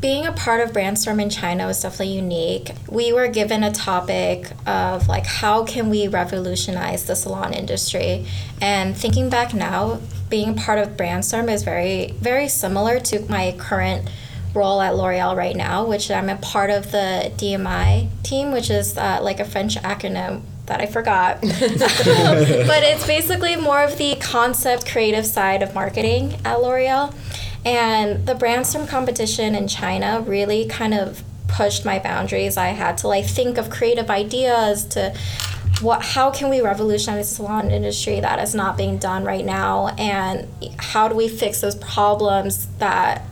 Being 0.00 0.26
a 0.26 0.32
part 0.32 0.60
of 0.60 0.72
Brandstorm 0.72 1.20
in 1.22 1.30
China 1.30 1.66
was 1.66 1.80
definitely 1.80 2.14
unique. 2.14 2.70
We 2.88 3.12
were 3.12 3.28
given 3.28 3.64
a 3.64 3.72
topic 3.72 4.50
of 4.66 5.08
like 5.08 5.26
how 5.26 5.64
can 5.64 5.88
we 5.88 6.06
revolutionize 6.06 7.06
the 7.06 7.16
salon 7.16 7.54
industry? 7.54 8.26
And 8.60 8.96
thinking 8.96 9.30
back 9.30 9.54
now, 9.54 10.00
being 10.28 10.54
part 10.54 10.78
of 10.78 10.96
Brandstorm 10.96 11.50
is 11.50 11.62
very 11.62 12.12
very 12.20 12.48
similar 12.48 13.00
to 13.00 13.20
my 13.30 13.54
current 13.58 14.08
role 14.54 14.80
at 14.80 14.96
L'Oreal 14.96 15.36
right 15.36 15.56
now, 15.56 15.84
which 15.86 16.10
I'm 16.10 16.28
a 16.28 16.36
part 16.36 16.70
of 16.70 16.90
the 16.90 17.32
DMI 17.36 18.08
team, 18.22 18.52
which 18.52 18.70
is 18.70 18.96
uh, 18.96 19.20
like 19.22 19.40
a 19.40 19.44
French 19.44 19.76
acronym 19.76 20.42
that 20.66 20.80
I 20.80 20.86
forgot. 20.86 21.40
but 21.40 21.50
it's 21.50 23.06
basically 23.06 23.56
more 23.56 23.82
of 23.82 23.98
the 23.98 24.16
concept 24.16 24.90
creative 24.90 25.26
side 25.26 25.62
of 25.62 25.74
marketing 25.74 26.34
at 26.44 26.60
L'Oreal. 26.60 27.14
And 27.64 28.26
the 28.26 28.34
Brandstorm 28.34 28.88
competition 28.88 29.54
in 29.54 29.66
China 29.66 30.22
really 30.26 30.66
kind 30.66 30.94
of 30.94 31.22
pushed 31.48 31.84
my 31.84 31.98
boundaries. 31.98 32.56
I 32.56 32.68
had 32.68 32.98
to 32.98 33.08
like 33.08 33.26
think 33.26 33.58
of 33.58 33.70
creative 33.70 34.10
ideas 34.10 34.84
to 34.86 35.14
what 35.80 36.02
how 36.02 36.30
can 36.30 36.48
we 36.48 36.60
revolutionize 36.60 37.28
the 37.28 37.34
salon 37.36 37.70
industry 37.70 38.20
that 38.20 38.38
is 38.38 38.54
not 38.54 38.76
being 38.76 38.98
done 38.98 39.24
right 39.24 39.44
now 39.44 39.88
and 39.98 40.48
how 40.78 41.06
do 41.06 41.14
we 41.14 41.28
fix 41.28 41.60
those 41.60 41.74
problems 41.76 42.66
that 42.78 43.22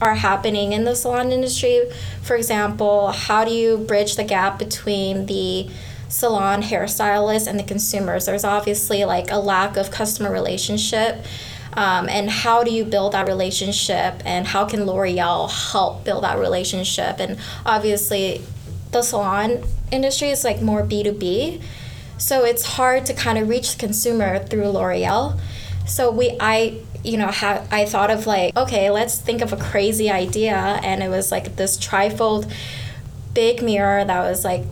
are 0.00 0.16
happening 0.16 0.72
in 0.72 0.82
the 0.82 0.96
salon 0.96 1.30
industry 1.30 1.80
for 2.22 2.34
example 2.34 3.12
how 3.12 3.44
do 3.44 3.52
you 3.52 3.78
bridge 3.78 4.16
the 4.16 4.24
gap 4.24 4.58
between 4.58 5.26
the 5.26 5.68
salon 6.12 6.62
hairstylists 6.62 7.46
and 7.46 7.58
the 7.58 7.64
consumers. 7.64 8.26
There's 8.26 8.44
obviously 8.44 9.04
like 9.06 9.30
a 9.30 9.38
lack 9.38 9.78
of 9.78 9.90
customer 9.90 10.30
relationship 10.30 11.24
um, 11.72 12.06
and 12.10 12.28
how 12.28 12.62
do 12.62 12.70
you 12.70 12.84
build 12.84 13.14
that 13.14 13.26
relationship 13.26 14.20
and 14.26 14.46
how 14.46 14.66
can 14.66 14.84
l'oreal 14.84 15.50
help 15.72 16.04
build 16.04 16.22
that 16.24 16.38
relationship? 16.38 17.18
And 17.18 17.38
obviously 17.64 18.42
the 18.90 19.00
salon 19.02 19.64
industry 19.90 20.28
is 20.28 20.44
like 20.44 20.60
more 20.60 20.82
b2b 20.82 21.62
so 22.18 22.44
it's 22.44 22.64
hard 22.64 23.06
to 23.06 23.14
kind 23.14 23.38
of 23.38 23.48
reach 23.48 23.72
the 23.72 23.78
consumer 23.78 24.38
through 24.38 24.68
l'oreal. 24.68 25.40
So 25.86 26.10
we 26.10 26.36
i 26.38 26.78
you 27.02 27.16
know 27.16 27.28
ha- 27.28 27.66
i 27.70 27.86
thought 27.86 28.10
of 28.10 28.26
like 28.26 28.54
okay 28.56 28.90
let's 28.90 29.18
think 29.18 29.40
of 29.40 29.52
a 29.52 29.56
crazy 29.56 30.10
idea 30.10 30.54
and 30.84 31.02
it 31.02 31.08
was 31.08 31.32
like 31.32 31.56
this 31.56 31.76
trifold 31.78 32.52
big 33.34 33.62
mirror 33.62 34.04
that 34.04 34.22
was 34.22 34.44
like 34.44 34.62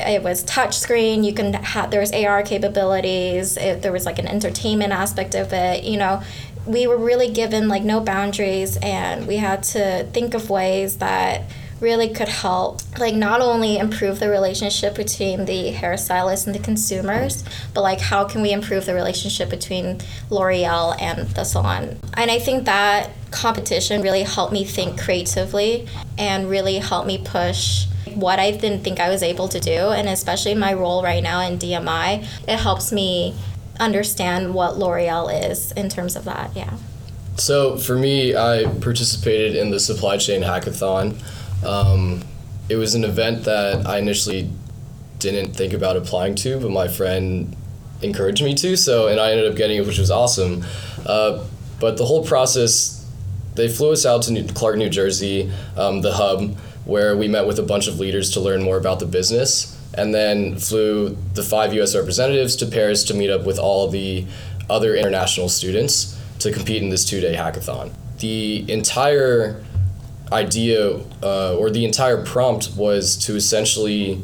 it 0.00 0.22
was 0.22 0.44
touchscreen. 0.44 1.24
You 1.24 1.32
can 1.32 1.52
have 1.54 1.90
there 1.90 2.00
was 2.00 2.12
AR 2.12 2.42
capabilities. 2.42 3.56
It, 3.56 3.82
there 3.82 3.92
was 3.92 4.06
like 4.06 4.18
an 4.18 4.26
entertainment 4.26 4.92
aspect 4.92 5.34
of 5.34 5.52
it. 5.52 5.84
You 5.84 5.98
know, 5.98 6.22
we 6.66 6.86
were 6.86 6.96
really 6.98 7.30
given 7.30 7.68
like 7.68 7.82
no 7.82 8.00
boundaries, 8.00 8.76
and 8.82 9.26
we 9.26 9.36
had 9.36 9.62
to 9.64 10.04
think 10.12 10.34
of 10.34 10.50
ways 10.50 10.98
that 10.98 11.42
really 11.80 12.08
could 12.08 12.28
help 12.28 12.80
like 12.98 13.14
not 13.14 13.40
only 13.40 13.76
improve 13.76 14.18
the 14.18 14.30
relationship 14.30 14.94
between 14.94 15.44
the 15.44 15.72
hairstylist 15.72 16.46
and 16.46 16.54
the 16.54 16.58
consumers 16.58 17.44
but 17.74 17.82
like 17.82 18.00
how 18.00 18.24
can 18.24 18.40
we 18.40 18.50
improve 18.50 18.86
the 18.86 18.94
relationship 18.94 19.50
between 19.50 20.00
l'oreal 20.30 20.98
and 21.00 21.28
the 21.30 21.44
salon 21.44 21.98
and 22.14 22.30
i 22.30 22.38
think 22.38 22.64
that 22.64 23.10
competition 23.30 24.00
really 24.00 24.22
helped 24.22 24.54
me 24.54 24.64
think 24.64 24.98
creatively 24.98 25.86
and 26.16 26.48
really 26.48 26.78
helped 26.78 27.06
me 27.06 27.18
push 27.18 27.86
what 28.14 28.38
I 28.38 28.52
didn't 28.52 28.82
think 28.82 29.00
I 29.00 29.08
was 29.08 29.22
able 29.22 29.48
to 29.48 29.60
do. 29.60 29.90
And 29.90 30.08
especially 30.08 30.54
my 30.54 30.72
role 30.72 31.02
right 31.02 31.22
now 31.22 31.40
in 31.40 31.58
DMI, 31.58 32.26
it 32.48 32.58
helps 32.58 32.92
me 32.92 33.34
understand 33.78 34.54
what 34.54 34.78
L'Oreal 34.78 35.50
is 35.50 35.72
in 35.72 35.88
terms 35.88 36.16
of 36.16 36.24
that. 36.24 36.54
Yeah. 36.54 36.76
So 37.36 37.76
for 37.76 37.96
me, 37.96 38.34
I 38.34 38.64
participated 38.80 39.56
in 39.56 39.70
the 39.70 39.80
supply 39.80 40.16
chain 40.16 40.42
hackathon. 40.42 41.16
Um, 41.64 42.22
it 42.68 42.76
was 42.76 42.94
an 42.94 43.04
event 43.04 43.44
that 43.44 43.86
I 43.86 43.98
initially 43.98 44.50
didn't 45.18 45.54
think 45.54 45.72
about 45.72 45.96
applying 45.96 46.34
to, 46.36 46.58
but 46.58 46.70
my 46.70 46.88
friend 46.88 47.54
encouraged 48.02 48.42
me 48.42 48.54
to. 48.54 48.76
So 48.76 49.08
and 49.08 49.20
I 49.20 49.30
ended 49.32 49.50
up 49.50 49.56
getting 49.56 49.76
it, 49.78 49.86
which 49.86 49.98
was 49.98 50.10
awesome. 50.10 50.64
Uh, 51.04 51.44
but 51.78 51.96
the 51.96 52.06
whole 52.06 52.24
process, 52.24 53.06
they 53.54 53.68
flew 53.68 53.92
us 53.92 54.06
out 54.06 54.22
to 54.22 54.32
New, 54.32 54.46
Clark, 54.48 54.76
New 54.76 54.88
Jersey, 54.88 55.52
um, 55.76 56.00
the 56.00 56.12
hub 56.12 56.56
where 56.86 57.16
we 57.16 57.28
met 57.28 57.46
with 57.46 57.58
a 57.58 57.62
bunch 57.62 57.88
of 57.88 58.00
leaders 58.00 58.30
to 58.30 58.40
learn 58.40 58.62
more 58.62 58.78
about 58.78 58.98
the 59.00 59.06
business, 59.06 59.78
and 59.94 60.14
then 60.14 60.56
flew 60.56 61.16
the 61.34 61.42
five 61.42 61.74
U.S. 61.74 61.94
representatives 61.94 62.56
to 62.56 62.66
Paris 62.66 63.04
to 63.04 63.14
meet 63.14 63.30
up 63.30 63.44
with 63.44 63.58
all 63.58 63.88
the 63.88 64.26
other 64.70 64.94
international 64.94 65.48
students 65.48 66.18
to 66.38 66.52
compete 66.52 66.82
in 66.82 66.88
this 66.88 67.04
two 67.04 67.20
day 67.20 67.34
hackathon. 67.34 67.92
The 68.18 68.70
entire 68.70 69.62
idea 70.32 71.00
uh, 71.22 71.56
or 71.56 71.70
the 71.70 71.84
entire 71.84 72.24
prompt 72.24 72.72
was 72.76 73.16
to 73.26 73.36
essentially 73.36 74.22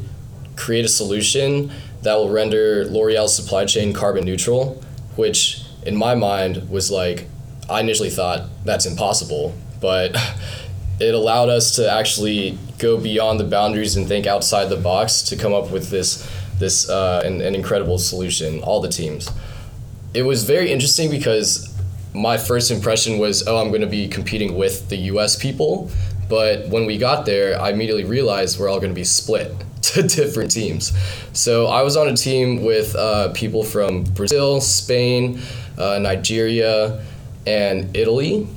create 0.55 0.85
a 0.85 0.89
solution 0.89 1.71
that 2.01 2.15
will 2.15 2.29
render 2.29 2.85
L'Oreal's 2.85 3.35
supply 3.35 3.65
chain 3.65 3.93
carbon 3.93 4.25
neutral, 4.25 4.81
which 5.15 5.61
in 5.85 5.95
my 5.95 6.15
mind 6.15 6.69
was 6.69 6.91
like, 6.91 7.27
I 7.69 7.79
initially 7.79 8.09
thought 8.09 8.49
that's 8.65 8.85
impossible, 8.85 9.55
but 9.79 10.15
it 11.03 11.13
allowed 11.13 11.49
us 11.49 11.75
to 11.75 11.91
actually 11.91 12.57
go 12.79 12.97
beyond 12.97 13.39
the 13.39 13.43
boundaries 13.43 13.95
and 13.95 14.07
think 14.07 14.25
outside 14.25 14.65
the 14.65 14.77
box 14.77 15.21
to 15.23 15.35
come 15.35 15.53
up 15.53 15.71
with 15.71 15.89
this 15.89 16.29
this 16.59 16.89
uh, 16.89 17.21
an, 17.25 17.41
an 17.41 17.55
incredible 17.55 17.97
solution. 17.97 18.61
All 18.61 18.81
the 18.81 18.89
teams. 18.89 19.29
It 20.13 20.23
was 20.23 20.43
very 20.43 20.71
interesting 20.71 21.09
because 21.09 21.73
my 22.13 22.37
first 22.37 22.69
impression 22.69 23.17
was, 23.17 23.47
oh, 23.47 23.57
I'm 23.57 23.69
going 23.69 23.81
to 23.81 23.87
be 23.87 24.07
competing 24.07 24.55
with 24.55 24.89
the 24.89 24.97
U.S. 25.13 25.35
people, 25.35 25.89
but 26.29 26.67
when 26.67 26.85
we 26.85 26.97
got 26.97 27.25
there, 27.25 27.59
I 27.59 27.71
immediately 27.71 28.05
realized 28.05 28.59
we're 28.59 28.69
all 28.69 28.79
going 28.79 28.91
to 28.91 28.95
be 28.95 29.03
split 29.03 29.51
to 29.81 30.03
different 30.03 30.51
teams. 30.51 30.93
So 31.33 31.67
I 31.67 31.81
was 31.81 31.97
on 31.97 32.07
a 32.07 32.15
team 32.15 32.63
with 32.63 32.95
uh, 32.95 33.31
people 33.33 33.63
from 33.63 34.03
Brazil, 34.03 34.61
Spain, 34.61 35.41
uh, 35.77 35.97
Nigeria, 35.99 37.03
and 37.45 37.95
Italy, 37.95 38.47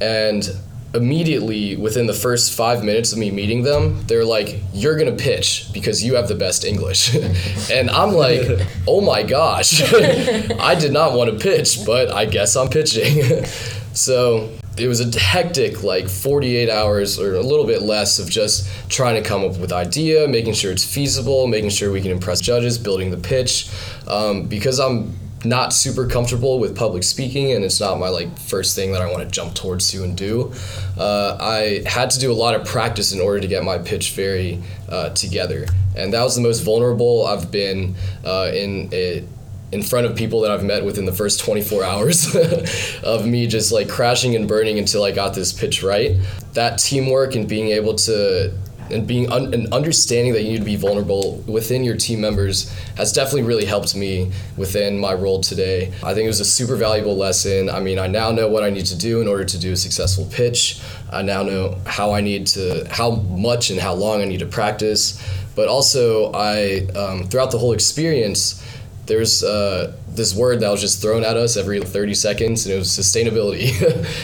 and 0.00 0.48
immediately 0.94 1.76
within 1.76 2.06
the 2.06 2.12
first 2.12 2.52
five 2.52 2.82
minutes 2.82 3.12
of 3.12 3.18
me 3.18 3.30
meeting 3.30 3.62
them, 3.62 4.02
they're 4.06 4.24
like, 4.24 4.60
"You're 4.72 4.96
gonna 4.96 5.12
pitch 5.12 5.70
because 5.72 6.02
you 6.02 6.14
have 6.14 6.28
the 6.28 6.34
best 6.34 6.64
English," 6.64 7.14
and 7.70 7.90
I'm 7.90 8.12
like, 8.12 8.42
"Oh 8.88 9.00
my 9.00 9.22
gosh, 9.22 9.82
I 9.92 10.74
did 10.74 10.92
not 10.92 11.12
want 11.14 11.30
to 11.30 11.38
pitch, 11.38 11.84
but 11.84 12.10
I 12.10 12.24
guess 12.24 12.56
I'm 12.56 12.68
pitching." 12.68 13.44
so 13.92 14.50
it 14.76 14.88
was 14.88 15.00
a 15.00 15.18
hectic 15.18 15.82
like 15.82 16.08
48 16.08 16.70
hours 16.70 17.18
or 17.18 17.34
a 17.34 17.42
little 17.42 17.66
bit 17.66 17.82
less 17.82 18.18
of 18.18 18.30
just 18.30 18.68
trying 18.88 19.20
to 19.20 19.28
come 19.28 19.44
up 19.44 19.58
with 19.58 19.72
idea 19.72 20.26
making 20.28 20.54
sure 20.54 20.70
it's 20.70 20.84
feasible 20.84 21.46
making 21.48 21.70
sure 21.70 21.90
we 21.92 22.00
can 22.00 22.10
impress 22.10 22.40
judges 22.40 22.78
building 22.78 23.10
the 23.10 23.16
pitch 23.16 23.68
um, 24.06 24.44
because 24.44 24.78
i'm 24.78 25.12
not 25.44 25.72
super 25.72 26.06
comfortable 26.06 26.58
with 26.58 26.76
public 26.76 27.02
speaking 27.02 27.52
and 27.52 27.64
it's 27.64 27.80
not 27.80 27.98
my 27.98 28.08
like 28.08 28.38
first 28.38 28.76
thing 28.76 28.92
that 28.92 29.00
i 29.00 29.06
want 29.10 29.20
to 29.22 29.26
jump 29.26 29.54
towards 29.54 29.90
to 29.90 30.04
and 30.04 30.16
do 30.16 30.52
uh, 30.98 31.36
i 31.40 31.82
had 31.86 32.10
to 32.10 32.18
do 32.18 32.30
a 32.30 32.34
lot 32.34 32.54
of 32.54 32.66
practice 32.66 33.12
in 33.12 33.20
order 33.20 33.40
to 33.40 33.48
get 33.48 33.64
my 33.64 33.78
pitch 33.78 34.12
very 34.12 34.62
uh, 34.88 35.08
together 35.10 35.66
and 35.96 36.12
that 36.12 36.22
was 36.22 36.36
the 36.36 36.42
most 36.42 36.60
vulnerable 36.60 37.26
i've 37.26 37.50
been 37.50 37.94
uh, 38.24 38.50
in 38.52 38.88
a 38.92 39.24
in 39.72 39.82
front 39.82 40.06
of 40.06 40.16
people 40.16 40.40
that 40.40 40.50
I've 40.50 40.64
met 40.64 40.84
within 40.84 41.04
the 41.04 41.12
first 41.12 41.40
24 41.40 41.84
hours 41.84 42.36
of 43.04 43.26
me 43.26 43.46
just 43.46 43.70
like 43.70 43.88
crashing 43.88 44.34
and 44.34 44.48
burning 44.48 44.78
until 44.78 45.04
I 45.04 45.12
got 45.12 45.34
this 45.34 45.52
pitch 45.52 45.82
right. 45.82 46.16
That 46.54 46.78
teamwork 46.78 47.36
and 47.36 47.48
being 47.48 47.68
able 47.68 47.94
to 47.94 48.52
and 48.92 49.06
being 49.06 49.30
un- 49.30 49.52
and 49.54 49.72
understanding 49.72 50.32
that 50.32 50.42
you 50.42 50.50
need 50.50 50.58
to 50.58 50.64
be 50.64 50.76
vulnerable 50.76 51.42
within 51.46 51.84
your 51.84 51.96
team 51.96 52.20
members 52.20 52.72
has 52.96 53.12
definitely 53.12 53.42
really 53.42 53.64
helped 53.64 53.94
me 53.94 54.30
within 54.56 54.98
my 54.98 55.14
role 55.14 55.40
today. 55.40 55.92
I 56.02 56.14
think 56.14 56.24
it 56.24 56.28
was 56.28 56.40
a 56.40 56.44
super 56.44 56.76
valuable 56.76 57.16
lesson. 57.16 57.70
I 57.70 57.80
mean, 57.80 57.98
I 57.98 58.06
now 58.06 58.30
know 58.30 58.48
what 58.48 58.62
I 58.62 58.70
need 58.70 58.86
to 58.86 58.98
do 58.98 59.20
in 59.20 59.28
order 59.28 59.44
to 59.44 59.58
do 59.58 59.72
a 59.72 59.76
successful 59.76 60.26
pitch. 60.30 60.80
I 61.12 61.22
now 61.22 61.42
know 61.42 61.78
how 61.86 62.12
I 62.12 62.20
need 62.20 62.46
to, 62.48 62.86
how 62.90 63.10
much 63.10 63.70
and 63.70 63.80
how 63.80 63.94
long 63.94 64.22
I 64.22 64.24
need 64.24 64.40
to 64.40 64.46
practice. 64.46 65.22
But 65.54 65.68
also, 65.68 66.32
I 66.32 66.86
um, 66.96 67.24
throughout 67.24 67.50
the 67.50 67.58
whole 67.58 67.72
experience, 67.72 68.64
there's 69.06 69.42
uh, 69.42 69.92
this 70.08 70.34
word 70.34 70.60
that 70.60 70.70
was 70.70 70.80
just 70.80 71.02
thrown 71.02 71.24
at 71.24 71.36
us 71.36 71.56
every 71.56 71.80
30 71.80 72.14
seconds, 72.14 72.66
and 72.66 72.74
it 72.74 72.78
was 72.78 72.88
sustainability. 72.88 73.70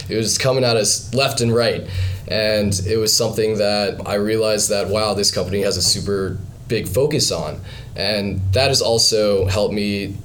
it 0.08 0.16
was 0.16 0.38
coming 0.38 0.64
at 0.64 0.76
us 0.76 1.12
left 1.12 1.40
and 1.40 1.54
right. 1.54 1.86
And 2.28 2.78
it 2.86 2.96
was 2.96 3.16
something 3.16 3.58
that 3.58 4.00
I 4.06 4.14
realized 4.14 4.70
that, 4.70 4.88
wow, 4.88 5.14
this 5.14 5.30
company 5.30 5.62
has 5.62 5.76
a 5.76 5.82
super 5.82 6.38
big 6.68 6.88
focus 6.88 7.30
on. 7.30 7.60
And 7.94 8.40
that 8.52 8.68
has 8.68 8.82
also 8.82 9.46
helped 9.46 9.74
me 9.74 10.16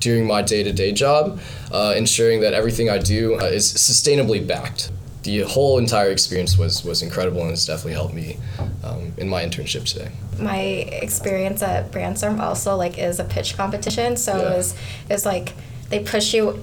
during 0.00 0.26
my 0.26 0.42
day 0.42 0.62
to 0.62 0.72
day 0.72 0.92
job, 0.92 1.40
uh, 1.72 1.94
ensuring 1.96 2.40
that 2.40 2.54
everything 2.54 2.88
I 2.90 2.98
do 2.98 3.40
uh, 3.40 3.44
is 3.44 3.72
sustainably 3.72 4.46
backed. 4.46 4.92
The 5.22 5.40
whole 5.40 5.78
entire 5.78 6.10
experience 6.10 6.56
was, 6.56 6.84
was 6.84 7.02
incredible 7.02 7.42
and 7.42 7.50
it's 7.50 7.66
definitely 7.66 7.94
helped 7.94 8.14
me 8.14 8.36
um, 8.84 9.12
in 9.16 9.28
my 9.28 9.44
internship 9.44 9.84
today 9.84 10.10
my 10.40 10.58
experience 10.58 11.62
at 11.62 11.90
Brandstorm 11.90 12.40
also 12.40 12.76
like 12.76 12.98
is 12.98 13.18
a 13.18 13.24
pitch 13.24 13.56
competition. 13.56 14.16
So 14.16 14.36
Yeah. 14.36 14.52
it 14.52 14.56
was 14.56 14.74
it 15.08 15.12
was 15.12 15.26
like 15.26 15.52
they 15.90 16.00
push 16.00 16.34
you 16.34 16.62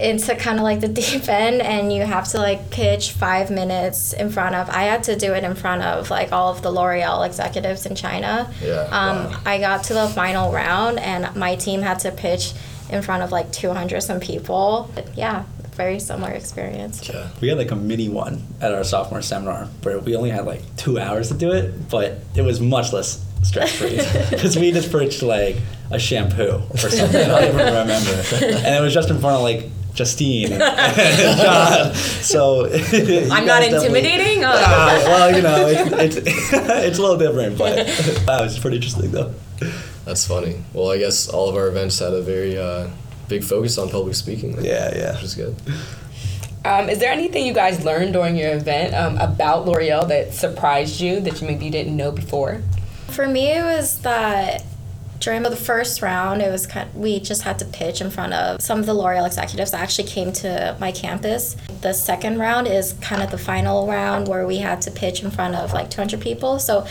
into 0.00 0.34
kind 0.36 0.58
of 0.58 0.64
like 0.64 0.80
the 0.80 0.88
deep 0.88 1.28
end 1.28 1.60
and 1.60 1.92
you 1.92 2.02
have 2.02 2.26
to 2.28 2.38
like 2.38 2.70
pitch 2.70 3.12
five 3.12 3.50
minutes 3.50 4.12
in 4.14 4.30
front 4.30 4.54
of 4.54 4.68
i 4.70 4.84
had 4.84 5.02
to 5.02 5.14
do 5.16 5.32
it 5.34 5.44
in 5.44 5.54
front 5.54 5.82
of 5.82 6.10
like 6.10 6.32
all 6.32 6.50
of 6.50 6.62
the 6.62 6.70
l'oreal 6.70 7.24
executives 7.26 7.84
in 7.86 7.94
china 7.94 8.50
Yeah, 8.62 8.82
um, 8.90 9.30
wow. 9.30 9.40
i 9.44 9.58
got 9.58 9.84
to 9.84 9.94
the 9.94 10.08
final 10.08 10.52
round 10.52 10.98
and 10.98 11.34
my 11.36 11.54
team 11.56 11.82
had 11.82 11.98
to 12.00 12.10
pitch 12.12 12.52
in 12.90 13.02
front 13.02 13.22
of 13.22 13.30
like 13.30 13.52
200 13.52 14.00
some 14.00 14.20
people 14.20 14.90
but 14.94 15.16
yeah 15.16 15.44
very 15.72 16.00
similar 16.00 16.32
experience 16.32 17.08
Yeah. 17.08 17.28
We 17.40 17.48
had 17.48 17.56
like 17.58 17.70
a 17.70 17.76
mini 17.76 18.08
one 18.08 18.42
at 18.60 18.74
our 18.74 18.84
sophomore 18.84 19.22
seminar 19.22 19.66
where 19.82 19.98
we 19.98 20.14
only 20.16 20.30
had 20.30 20.44
like 20.44 20.62
two 20.76 20.98
hours 20.98 21.28
to 21.28 21.34
do 21.34 21.52
it, 21.52 21.88
but 21.88 22.18
it 22.34 22.42
was 22.42 22.60
much 22.60 22.92
less 22.92 23.24
stress 23.42 23.74
free 23.78 23.96
because 24.30 24.58
we 24.58 24.72
just 24.72 24.90
pitched 24.92 25.22
like 25.22 25.56
a 25.90 25.98
shampoo 25.98 26.60
or 26.70 26.76
something. 26.76 27.22
I 27.22 27.26
don't 27.28 27.54
even 27.54 27.66
remember, 27.66 28.10
and 28.66 28.74
it 28.74 28.80
was 28.82 28.92
just 28.92 29.08
in 29.08 29.20
front 29.20 29.36
of 29.36 29.42
like 29.42 29.70
Justine 29.94 30.52
and 30.52 30.60
John. 31.40 31.94
So 31.94 32.66
I'm 33.30 33.46
not 33.46 33.62
intimidating. 33.62 34.44
Uh, 34.44 34.52
Ah, 34.54 35.02
well, 35.06 35.36
you 35.36 35.42
know, 35.42 35.66
it's, 35.66 36.16
it's, 36.16 36.52
it's 36.52 36.98
a 36.98 37.02
little 37.02 37.16
different, 37.18 37.58
but 37.58 37.86
that 38.26 38.40
was 38.40 38.58
pretty 38.58 38.76
interesting 38.76 39.10
though. 39.10 39.34
That's 40.04 40.26
funny. 40.26 40.62
Well, 40.72 40.90
I 40.90 40.98
guess 40.98 41.28
all 41.28 41.48
of 41.48 41.56
our 41.56 41.68
events 41.68 41.98
had 41.98 42.12
a 42.12 42.22
very 42.22 42.56
uh, 42.58 42.88
big 43.28 43.44
focus 43.44 43.78
on 43.78 43.88
public 43.90 44.14
speaking. 44.14 44.56
Yeah, 44.64 44.96
yeah. 44.96 45.14
Which 45.14 45.24
is 45.24 45.34
good. 45.34 45.56
Um, 46.64 46.88
is 46.90 46.98
there 46.98 47.10
anything 47.12 47.46
you 47.46 47.54
guys 47.54 47.84
learned 47.84 48.12
during 48.12 48.36
your 48.36 48.52
event 48.54 48.94
um, 48.94 49.16
about 49.18 49.66
L'Oreal 49.66 50.06
that 50.08 50.34
surprised 50.34 51.00
you 51.00 51.20
that 51.20 51.40
you 51.40 51.46
maybe 51.46 51.64
you 51.66 51.70
didn't 51.70 51.96
know 51.96 52.12
before? 52.12 52.60
For 53.08 53.26
me, 53.26 53.52
it 53.52 53.62
was 53.62 54.00
that 54.02 54.64
during 55.20 55.42
the 55.42 55.54
first 55.54 56.00
round, 56.00 56.40
it 56.40 56.50
was 56.50 56.66
kind 56.66 56.92
we 56.94 57.20
just 57.20 57.42
had 57.42 57.58
to 57.58 57.64
pitch 57.66 58.00
in 58.00 58.10
front 58.10 58.32
of 58.32 58.60
some 58.60 58.80
of 58.80 58.86
the 58.86 58.94
L'Oreal 58.94 59.26
executives 59.26 59.70
that 59.70 59.80
actually 59.80 60.08
came 60.08 60.32
to 60.32 60.76
my 60.80 60.90
campus. 60.90 61.56
The 61.82 61.92
second 61.92 62.38
round 62.38 62.66
is 62.66 62.94
kind 62.94 63.22
of 63.22 63.30
the 63.30 63.38
final 63.38 63.86
round 63.86 64.28
where 64.28 64.46
we 64.46 64.56
had 64.56 64.80
to 64.82 64.90
pitch 64.90 65.22
in 65.22 65.30
front 65.30 65.54
of 65.54 65.72
like 65.74 65.90
200 65.90 66.20
people. 66.20 66.58
So 66.58 66.86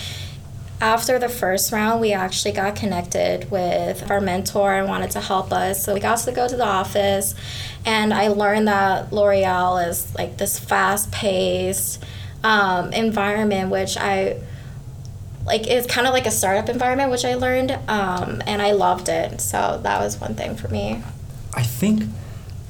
after 0.79 1.19
the 1.19 1.27
first 1.27 1.71
round, 1.71 1.99
we 1.99 2.13
actually 2.13 2.53
got 2.53 2.75
connected 2.75 3.49
with 3.51 4.09
our 4.09 4.21
mentor 4.21 4.75
and 4.75 4.87
wanted 4.87 5.11
to 5.11 5.21
help 5.21 5.51
us. 5.51 5.83
So 5.83 5.93
we 5.93 5.99
got 5.99 6.19
to 6.19 6.31
go 6.31 6.47
to 6.47 6.55
the 6.55 6.65
office, 6.65 7.35
and 7.85 8.13
I 8.13 8.29
learned 8.29 8.67
that 8.67 9.11
L'Oreal 9.11 9.85
is 9.89 10.13
like 10.15 10.37
this 10.37 10.57
fast 10.57 11.11
paced 11.11 12.01
um, 12.43 12.93
environment, 12.93 13.71
which 13.71 13.97
I 13.97 14.39
like 15.49 15.67
it's 15.67 15.87
kind 15.87 16.07
of 16.07 16.13
like 16.13 16.27
a 16.27 16.31
startup 16.31 16.69
environment, 16.69 17.11
which 17.11 17.25
I 17.25 17.33
learned, 17.33 17.71
um, 17.87 18.41
and 18.45 18.61
I 18.61 18.71
loved 18.71 19.09
it. 19.09 19.41
So 19.41 19.79
that 19.83 19.99
was 19.99 20.21
one 20.21 20.35
thing 20.35 20.55
for 20.55 20.67
me. 20.67 21.01
I 21.53 21.63
think 21.63 22.03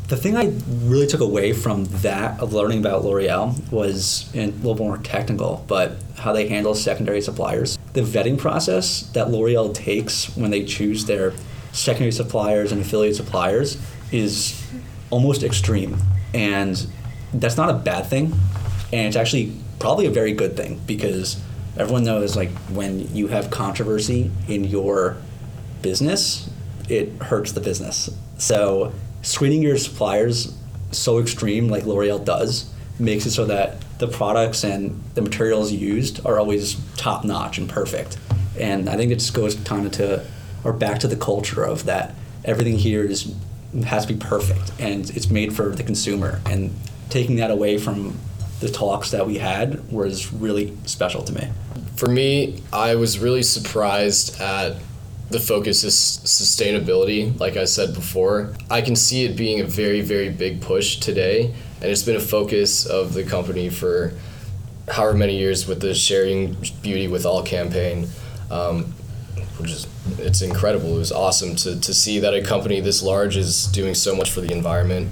the 0.07 0.15
thing 0.17 0.35
I 0.35 0.53
really 0.85 1.05
took 1.05 1.21
away 1.21 1.53
from 1.53 1.85
that 2.01 2.39
of 2.39 2.53
learning 2.53 2.79
about 2.79 3.03
L'Oreal 3.03 3.71
was 3.71 4.31
a 4.33 4.47
little 4.47 4.75
more 4.75 4.97
technical, 4.97 5.63
but 5.67 5.97
how 6.17 6.33
they 6.33 6.47
handle 6.47 6.73
secondary 6.73 7.21
suppliers. 7.21 7.77
The 7.93 8.01
vetting 8.01 8.37
process 8.37 9.03
that 9.11 9.29
L'Oreal 9.29 9.73
takes 9.73 10.35
when 10.35 10.49
they 10.49 10.63
choose 10.63 11.05
their 11.05 11.33
secondary 11.73 12.11
suppliers 12.11 12.71
and 12.71 12.81
affiliate 12.81 13.15
suppliers 13.15 13.77
is 14.11 14.65
almost 15.11 15.43
extreme, 15.43 15.97
and 16.33 16.87
that's 17.33 17.57
not 17.57 17.69
a 17.69 17.73
bad 17.73 18.07
thing, 18.07 18.33
and 18.91 19.07
it's 19.07 19.15
actually 19.15 19.53
probably 19.77 20.07
a 20.07 20.11
very 20.11 20.33
good 20.33 20.57
thing 20.57 20.81
because 20.87 21.39
everyone 21.79 22.03
knows 22.03 22.35
like 22.35 22.51
when 22.69 23.13
you 23.15 23.27
have 23.27 23.49
controversy 23.49 24.29
in 24.47 24.65
your 24.65 25.15
business, 25.81 26.49
it 26.89 27.09
hurts 27.21 27.53
the 27.53 27.61
business. 27.61 28.09
So 28.37 28.91
screening 29.21 29.61
your 29.63 29.77
suppliers 29.77 30.55
so 30.91 31.19
extreme 31.19 31.69
like 31.69 31.85
L'Oreal 31.85 32.23
does 32.23 32.71
makes 32.99 33.25
it 33.25 33.31
so 33.31 33.45
that 33.45 33.79
the 33.99 34.07
products 34.07 34.63
and 34.63 35.01
the 35.13 35.21
materials 35.21 35.71
used 35.71 36.25
are 36.25 36.37
always 36.37 36.75
top 36.97 37.23
notch 37.23 37.57
and 37.57 37.69
perfect. 37.69 38.17
And 38.59 38.89
I 38.89 38.97
think 38.97 39.11
it 39.11 39.19
just 39.19 39.33
goes 39.33 39.55
kind 39.55 39.85
of 39.85 39.93
to 39.93 40.25
or 40.65 40.73
back 40.73 40.99
to 40.99 41.07
the 41.07 41.15
culture 41.15 41.63
of 41.63 41.85
that 41.85 42.13
everything 42.43 42.77
here 42.77 43.03
is 43.03 43.33
has 43.85 44.05
to 44.05 44.13
be 44.13 44.19
perfect 44.19 44.71
and 44.79 45.09
it's 45.11 45.29
made 45.29 45.55
for 45.55 45.69
the 45.69 45.83
consumer 45.83 46.41
and 46.45 46.75
taking 47.09 47.35
that 47.37 47.51
away 47.51 47.77
from 47.77 48.17
the 48.59 48.69
talks 48.69 49.11
that 49.11 49.25
we 49.25 49.37
had 49.37 49.89
was 49.91 50.33
really 50.33 50.75
special 50.85 51.23
to 51.23 51.33
me. 51.33 51.47
For 51.99 52.07
me, 52.07 52.63
I 52.71 52.95
was 52.95 53.19
really 53.19 53.43
surprised 53.43 54.39
at 54.39 54.77
the 55.31 55.37
focus 55.37 55.83
is 55.83 55.95
sustainability, 55.95 57.37
like 57.41 57.57
I 57.57 57.65
said 57.65 57.93
before. 57.93 58.55
I 58.69 58.79
can 58.79 58.95
see 58.95 59.25
it 59.25 59.35
being 59.35 59.59
a 59.59 59.65
very, 59.65 59.99
very 59.99 60.29
big 60.29 60.61
push 60.61 60.95
today, 61.01 61.53
and 61.81 61.91
it's 61.91 62.03
been 62.03 62.15
a 62.15 62.21
focus 62.21 62.85
of 62.85 63.13
the 63.13 63.25
company 63.25 63.69
for 63.69 64.13
however 64.87 65.17
many 65.17 65.37
years 65.37 65.67
with 65.67 65.81
the 65.81 65.93
Sharing 65.93 66.55
Beauty 66.81 67.09
with 67.09 67.25
All 67.25 67.43
campaign. 67.43 68.07
Um, 68.49 68.93
which 69.57 69.71
is 69.71 69.85
it's 70.19 70.41
incredible. 70.41 70.95
It 70.95 70.99
was 70.99 71.11
awesome 71.11 71.57
to, 71.57 71.81
to 71.81 71.93
see 71.93 72.19
that 72.19 72.33
a 72.33 72.41
company 72.41 72.79
this 72.79 73.03
large 73.03 73.35
is 73.35 73.65
doing 73.67 73.93
so 73.93 74.15
much 74.15 74.31
for 74.31 74.39
the 74.39 74.53
environment. 74.53 75.11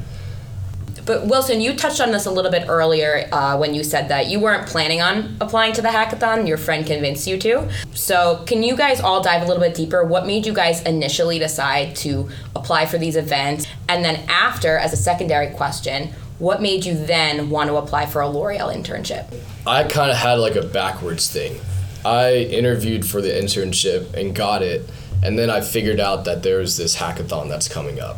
But 1.08 1.26
Wilson, 1.26 1.62
you 1.62 1.74
touched 1.74 2.02
on 2.02 2.12
this 2.12 2.26
a 2.26 2.32
little 2.32 2.52
bit 2.52 2.68
earlier 2.68 3.30
uh, 3.32 3.58
when 3.58 3.74
you 3.74 3.82
said 3.82 4.10
that 4.10 4.28
you 4.28 4.42
weren't 4.42 4.68
planning 4.68 5.00
on 5.00 5.38
applying 5.40 5.72
to 5.74 5.82
the 5.82 5.88
hackathon. 5.88 6.46
Your 6.46 6.58
friend 6.58 6.86
convinced 6.86 7.26
you 7.26 7.38
to. 7.40 7.70
So, 7.94 8.44
can 8.46 8.62
you 8.62 8.76
guys 8.76 9.00
all 9.00 9.24
dive 9.24 9.42
a 9.42 9.46
little 9.46 9.64
bit 9.64 9.74
deeper? 9.74 10.04
What 10.04 10.28
made 10.28 10.46
you 10.46 10.54
guys 10.54 10.84
initially 10.84 11.40
decide 11.40 11.96
to 11.98 12.30
apply 12.58 12.88
for 12.88 12.98
these 12.98 13.16
events? 13.16 13.66
And 13.88 14.04
then, 14.04 14.22
after, 14.28 14.78
as 14.78 14.92
a 14.92 14.98
secondary 14.98 15.48
question, 15.56 16.10
what 16.40 16.62
made 16.62 16.84
you 16.84 16.94
then 16.94 17.50
want 17.50 17.70
to 17.70 17.78
apply 17.78 18.08
for 18.08 18.22
a 18.22 18.28
L'Oreal 18.28 18.76
internship? 18.76 19.34
I 19.66 19.86
kind 19.86 20.12
of 20.12 20.18
had 20.18 20.34
like 20.34 20.58
a 20.58 20.66
backwards 20.66 21.32
thing. 21.32 21.62
I 22.04 22.36
interviewed 22.36 23.06
for 23.08 23.22
the 23.22 23.30
internship 23.30 24.14
and 24.14 24.36
got 24.36 24.62
it, 24.62 24.90
and 25.24 25.40
then 25.40 25.50
I 25.50 25.62
figured 25.62 26.02
out 26.02 26.26
that 26.26 26.44
there 26.44 26.58
was 26.58 26.76
this 26.76 26.98
hackathon 26.98 27.48
that's 27.48 27.70
coming 27.70 28.02
up. 28.02 28.18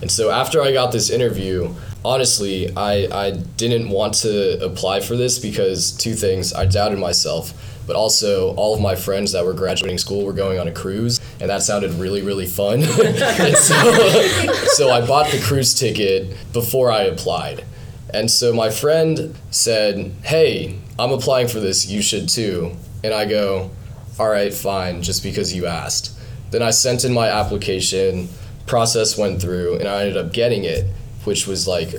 And 0.00 0.10
so 0.10 0.30
after 0.30 0.62
I 0.62 0.72
got 0.72 0.92
this 0.92 1.10
interview, 1.10 1.74
honestly, 2.04 2.74
I, 2.76 3.08
I 3.12 3.30
didn't 3.56 3.88
want 3.88 4.14
to 4.14 4.64
apply 4.64 5.00
for 5.00 5.16
this 5.16 5.38
because 5.38 5.92
two 5.92 6.14
things 6.14 6.52
I 6.52 6.66
doubted 6.66 6.98
myself, 6.98 7.52
but 7.86 7.96
also 7.96 8.54
all 8.54 8.74
of 8.74 8.80
my 8.80 8.94
friends 8.94 9.32
that 9.32 9.44
were 9.44 9.54
graduating 9.54 9.98
school 9.98 10.24
were 10.24 10.32
going 10.32 10.58
on 10.58 10.68
a 10.68 10.72
cruise, 10.72 11.20
and 11.40 11.50
that 11.50 11.62
sounded 11.62 11.92
really, 11.94 12.22
really 12.22 12.46
fun. 12.46 12.82
so, 12.82 14.52
so 14.74 14.90
I 14.90 15.04
bought 15.06 15.30
the 15.30 15.40
cruise 15.42 15.74
ticket 15.74 16.36
before 16.52 16.90
I 16.92 17.02
applied. 17.02 17.64
And 18.12 18.30
so 18.30 18.54
my 18.54 18.70
friend 18.70 19.34
said, 19.50 20.12
Hey, 20.22 20.78
I'm 20.98 21.12
applying 21.12 21.48
for 21.48 21.60
this, 21.60 21.86
you 21.86 22.00
should 22.02 22.28
too. 22.28 22.76
And 23.04 23.12
I 23.12 23.26
go, 23.26 23.70
All 24.18 24.28
right, 24.28 24.52
fine, 24.52 25.02
just 25.02 25.22
because 25.22 25.54
you 25.54 25.66
asked. 25.66 26.18
Then 26.50 26.62
I 26.62 26.70
sent 26.70 27.04
in 27.04 27.12
my 27.12 27.28
application, 27.28 28.28
process 28.66 29.18
went 29.18 29.42
through, 29.42 29.76
and 29.78 29.86
I 29.86 30.02
ended 30.02 30.16
up 30.16 30.32
getting 30.32 30.64
it 30.64 30.86
which 31.28 31.46
was 31.46 31.68
like 31.68 31.90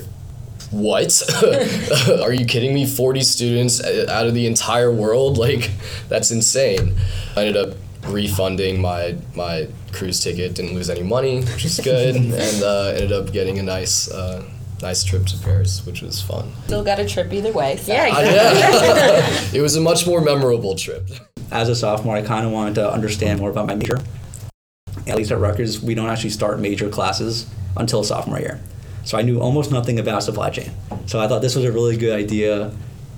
what 0.72 1.10
are 2.24 2.32
you 2.32 2.44
kidding 2.44 2.74
me 2.74 2.84
40 2.86 3.20
students 3.22 3.82
out 3.82 4.26
of 4.26 4.34
the 4.34 4.46
entire 4.46 4.90
world 4.92 5.38
like 5.46 5.70
that's 6.08 6.30
insane 6.30 6.94
i 7.36 7.40
ended 7.46 7.56
up 7.56 7.76
refunding 8.08 8.80
my 8.80 9.16
my 9.34 9.68
cruise 9.92 10.20
ticket 10.22 10.54
didn't 10.54 10.74
lose 10.74 10.90
any 10.90 11.02
money 11.02 11.42
which 11.44 11.64
is 11.64 11.78
good 11.82 12.16
and 12.44 12.62
uh, 12.62 12.92
ended 12.94 13.12
up 13.12 13.32
getting 13.32 13.58
a 13.58 13.62
nice 13.62 14.10
uh, 14.10 14.42
nice 14.82 15.04
trip 15.04 15.26
to 15.26 15.36
paris 15.38 15.84
which 15.86 16.02
was 16.02 16.20
fun 16.20 16.50
Still 16.66 16.82
got 16.84 16.98
a 16.98 17.06
trip 17.06 17.32
either 17.32 17.52
way. 17.52 17.76
So. 17.76 17.92
Yeah, 17.92 18.06
Uh, 18.16 18.20
yeah. 18.22 19.52
it 19.52 19.60
was 19.60 19.76
a 19.76 19.80
much 19.80 20.06
more 20.06 20.20
memorable 20.22 20.74
trip 20.74 21.04
As 21.52 21.68
a 21.68 21.74
sophomore, 21.74 22.16
I 22.16 22.22
kind 22.22 22.46
of 22.46 22.52
wanted 22.52 22.74
to 22.76 22.90
understand 22.90 23.40
more 23.40 23.50
about 23.50 23.66
my 23.66 23.74
major. 23.74 23.98
At 25.06 25.16
least 25.16 25.32
at 25.32 25.38
Rutgers, 25.38 25.82
we 25.82 25.94
don't 25.94 26.08
actually 26.08 26.30
start 26.30 26.60
major 26.60 26.88
classes 26.88 27.46
until 27.76 28.04
sophomore 28.04 28.38
year. 28.38 28.60
So 29.10 29.18
I 29.18 29.22
knew 29.22 29.40
almost 29.40 29.72
nothing 29.72 29.98
about 29.98 30.22
supply 30.22 30.50
chain. 30.50 30.70
So 31.06 31.18
I 31.18 31.26
thought 31.26 31.42
this 31.42 31.56
was 31.56 31.64
a 31.64 31.72
really 31.72 31.96
good 31.96 32.16
idea 32.16 32.70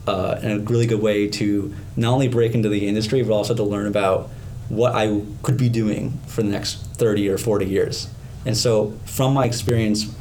uh, 0.06 0.40
and 0.42 0.52
a 0.52 0.72
really 0.72 0.86
good 0.86 1.02
way 1.02 1.28
to 1.28 1.74
not 1.96 2.14
only 2.14 2.28
break 2.28 2.54
into 2.54 2.70
the 2.70 2.88
industry, 2.88 3.22
but 3.22 3.34
also 3.34 3.54
to 3.54 3.62
learn 3.62 3.86
about 3.86 4.30
what 4.70 4.94
I 4.94 5.20
could 5.42 5.58
be 5.58 5.68
doing 5.68 6.18
for 6.26 6.42
the 6.42 6.48
next 6.48 6.76
30 6.94 7.28
or 7.28 7.36
40 7.36 7.66
years. 7.66 8.08
And 8.46 8.56
so 8.56 8.98
from 9.04 9.34
my 9.34 9.44
experience 9.44 10.16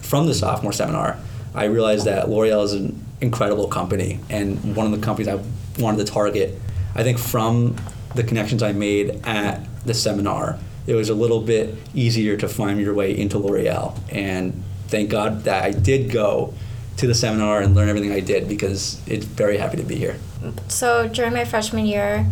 from 0.00 0.26
the 0.26 0.34
sophomore 0.34 0.72
seminar, 0.72 1.16
I 1.54 1.66
realized 1.66 2.06
that 2.06 2.28
L'Oreal 2.28 2.64
is 2.64 2.72
an 2.72 3.00
incredible 3.20 3.68
company 3.68 4.18
and 4.30 4.74
one 4.74 4.84
of 4.84 5.00
the 5.00 5.06
companies 5.06 5.28
I 5.28 5.40
wanted 5.80 6.04
to 6.04 6.12
target. 6.12 6.60
I 6.96 7.04
think 7.04 7.20
from 7.20 7.76
the 8.16 8.24
connections 8.24 8.64
I 8.64 8.72
made 8.72 9.24
at 9.24 9.60
the 9.86 9.94
seminar, 9.94 10.58
it 10.88 10.94
was 10.96 11.08
a 11.08 11.14
little 11.14 11.40
bit 11.40 11.76
easier 11.94 12.36
to 12.36 12.48
find 12.48 12.80
your 12.80 12.94
way 12.94 13.16
into 13.16 13.38
L'Oreal. 13.38 13.96
And 14.10 14.64
thank 14.88 15.10
God 15.10 15.44
that 15.44 15.64
I 15.64 15.72
did 15.72 16.10
go 16.10 16.54
to 16.96 17.06
the 17.06 17.14
seminar 17.14 17.60
and 17.60 17.74
learn 17.74 17.88
everything 17.88 18.12
I 18.12 18.20
did 18.20 18.48
because 18.48 19.00
it's 19.06 19.24
very 19.24 19.58
happy 19.58 19.76
to 19.78 19.82
be 19.82 19.96
here. 19.96 20.16
So 20.68 21.08
during 21.08 21.32
my 21.32 21.44
freshman 21.44 21.86
year, 21.86 22.26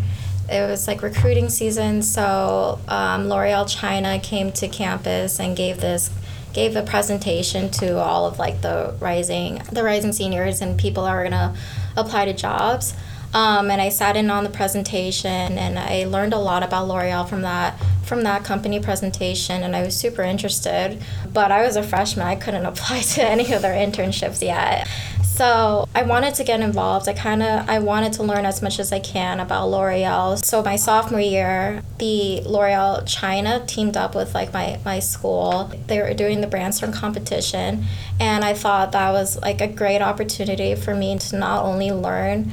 it 0.48 0.68
was 0.68 0.86
like 0.86 1.02
recruiting 1.02 1.48
season. 1.48 2.02
So 2.02 2.78
um, 2.88 3.28
L'Oreal 3.28 3.68
China 3.68 4.20
came 4.20 4.52
to 4.52 4.68
campus 4.68 5.40
and 5.40 5.56
gave 5.56 5.80
this 5.80 6.10
gave 6.52 6.76
a 6.76 6.82
presentation 6.82 7.70
to 7.70 7.98
all 7.98 8.26
of 8.26 8.38
like 8.38 8.60
the 8.60 8.94
rising 9.00 9.62
the 9.72 9.82
rising 9.82 10.12
seniors 10.12 10.60
and 10.60 10.78
people 10.78 11.02
are 11.04 11.22
gonna 11.22 11.54
apply 11.96 12.26
to 12.26 12.34
jobs. 12.34 12.94
Um, 13.34 13.70
and 13.70 13.80
I 13.80 13.88
sat 13.88 14.16
in 14.16 14.30
on 14.30 14.44
the 14.44 14.50
presentation 14.50 15.58
and 15.58 15.78
I 15.78 16.04
learned 16.04 16.34
a 16.34 16.38
lot 16.38 16.62
about 16.62 16.86
L'Oreal 16.88 17.28
from 17.28 17.42
that 17.42 17.78
from 18.04 18.24
that 18.24 18.44
company 18.44 18.78
presentation 18.78 19.62
and 19.62 19.74
I 19.74 19.82
was 19.82 19.96
super 19.96 20.22
interested. 20.22 21.02
But 21.32 21.50
I 21.50 21.64
was 21.64 21.76
a 21.76 21.82
freshman, 21.82 22.26
I 22.26 22.36
couldn't 22.36 22.66
apply 22.72 23.00
to 23.00 23.24
any 23.24 23.52
of 23.52 23.62
their 23.62 23.74
internships 23.74 24.42
yet. 24.42 24.86
So 25.24 25.88
I 25.94 26.02
wanted 26.02 26.34
to 26.34 26.44
get 26.44 26.60
involved. 26.60 27.08
I 27.08 27.14
kind 27.14 27.42
of 27.42 27.68
I 27.68 27.78
wanted 27.78 28.12
to 28.14 28.22
learn 28.22 28.44
as 28.44 28.60
much 28.60 28.78
as 28.78 28.92
I 28.92 29.00
can 29.00 29.40
about 29.40 29.68
L'Oreal. 29.70 30.44
So 30.44 30.62
my 30.62 30.76
sophomore 30.76 31.20
year, 31.20 31.82
the 31.98 32.42
L'Oreal 32.42 33.02
China 33.06 33.64
teamed 33.66 33.96
up 33.96 34.14
with 34.14 34.34
like 34.34 34.52
my 34.52 34.78
my 34.84 34.98
school. 34.98 35.72
They 35.86 36.02
were 36.02 36.12
doing 36.12 36.42
the 36.42 36.46
Brandstorm 36.46 36.92
competition, 36.92 37.86
and 38.20 38.44
I 38.44 38.52
thought 38.52 38.92
that 38.92 39.10
was 39.12 39.40
like 39.40 39.62
a 39.62 39.68
great 39.68 40.02
opportunity 40.02 40.74
for 40.74 40.94
me 40.94 41.18
to 41.18 41.36
not 41.36 41.64
only 41.64 41.90
learn 41.90 42.52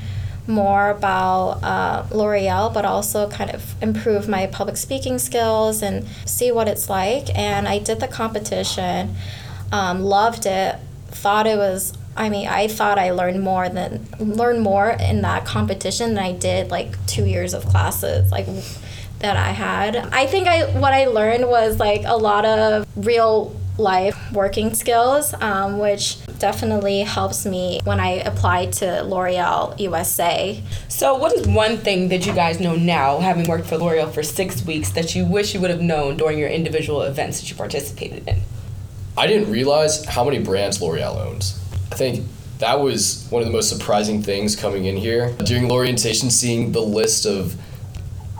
more 0.49 0.89
about 0.89 1.63
uh, 1.63 2.05
L'Oreal, 2.12 2.73
but 2.73 2.83
also 2.83 3.29
kind 3.29 3.51
of 3.51 3.81
improve 3.81 4.27
my 4.27 4.47
public 4.47 4.75
speaking 4.75 5.19
skills 5.19 5.81
and 5.81 6.05
see 6.25 6.51
what 6.51 6.67
it's 6.67 6.89
like. 6.89 7.33
And 7.38 7.67
I 7.67 7.79
did 7.79 7.99
the 7.99 8.07
competition, 8.07 9.15
um, 9.71 10.01
loved 10.01 10.45
it, 10.45 10.75
thought 11.07 11.47
it 11.47 11.57
was. 11.57 11.93
I 12.17 12.29
mean, 12.29 12.47
I 12.47 12.67
thought 12.67 12.99
I 12.99 13.12
learned 13.12 13.41
more 13.41 13.69
than 13.69 14.05
learned 14.19 14.62
more 14.62 14.89
in 14.89 15.21
that 15.21 15.45
competition 15.45 16.15
than 16.15 16.23
I 16.23 16.33
did 16.33 16.69
like 16.69 17.05
two 17.05 17.25
years 17.25 17.53
of 17.53 17.65
classes 17.65 18.31
like 18.31 18.47
that 19.19 19.38
I 19.38 19.51
had. 19.51 19.95
I 19.95 20.25
think 20.25 20.47
I 20.47 20.65
what 20.79 20.93
I 20.93 21.05
learned 21.05 21.47
was 21.47 21.79
like 21.79 22.03
a 22.05 22.17
lot 22.17 22.45
of 22.45 22.88
real 22.95 23.55
life 23.79 24.17
working 24.33 24.73
skills, 24.73 25.33
um, 25.41 25.79
which 25.79 26.17
definitely 26.37 27.01
helps 27.01 27.45
me 27.45 27.79
when 27.85 27.99
I 27.99 28.11
apply 28.25 28.67
to 28.67 29.03
L'Oreal 29.03 29.79
USA. 29.79 30.61
So, 30.87 31.15
what 31.15 31.33
is 31.33 31.47
one 31.47 31.77
thing 31.77 32.09
that 32.09 32.25
you 32.25 32.33
guys 32.33 32.59
know 32.59 32.75
now, 32.75 33.19
having 33.19 33.47
worked 33.47 33.67
for 33.67 33.77
L'Oreal 33.77 34.11
for 34.11 34.23
six 34.23 34.63
weeks, 34.65 34.91
that 34.91 35.15
you 35.15 35.25
wish 35.25 35.53
you 35.53 35.61
would 35.61 35.69
have 35.69 35.81
known 35.81 36.17
during 36.17 36.37
your 36.37 36.49
individual 36.49 37.01
events 37.01 37.39
that 37.39 37.49
you 37.49 37.55
participated 37.55 38.27
in? 38.27 38.41
I 39.17 39.27
didn't 39.27 39.51
realize 39.51 40.05
how 40.05 40.23
many 40.23 40.39
brands 40.39 40.81
L'Oreal 40.81 41.15
owns. 41.15 41.59
I 41.91 41.95
think 41.95 42.25
that 42.59 42.79
was 42.79 43.27
one 43.29 43.41
of 43.41 43.47
the 43.47 43.53
most 43.53 43.69
surprising 43.69 44.21
things 44.21 44.55
coming 44.55 44.85
in 44.85 44.97
here. 44.97 45.33
During 45.43 45.71
orientation, 45.71 46.29
seeing 46.29 46.71
the 46.71 46.81
list 46.81 47.25
of 47.25 47.55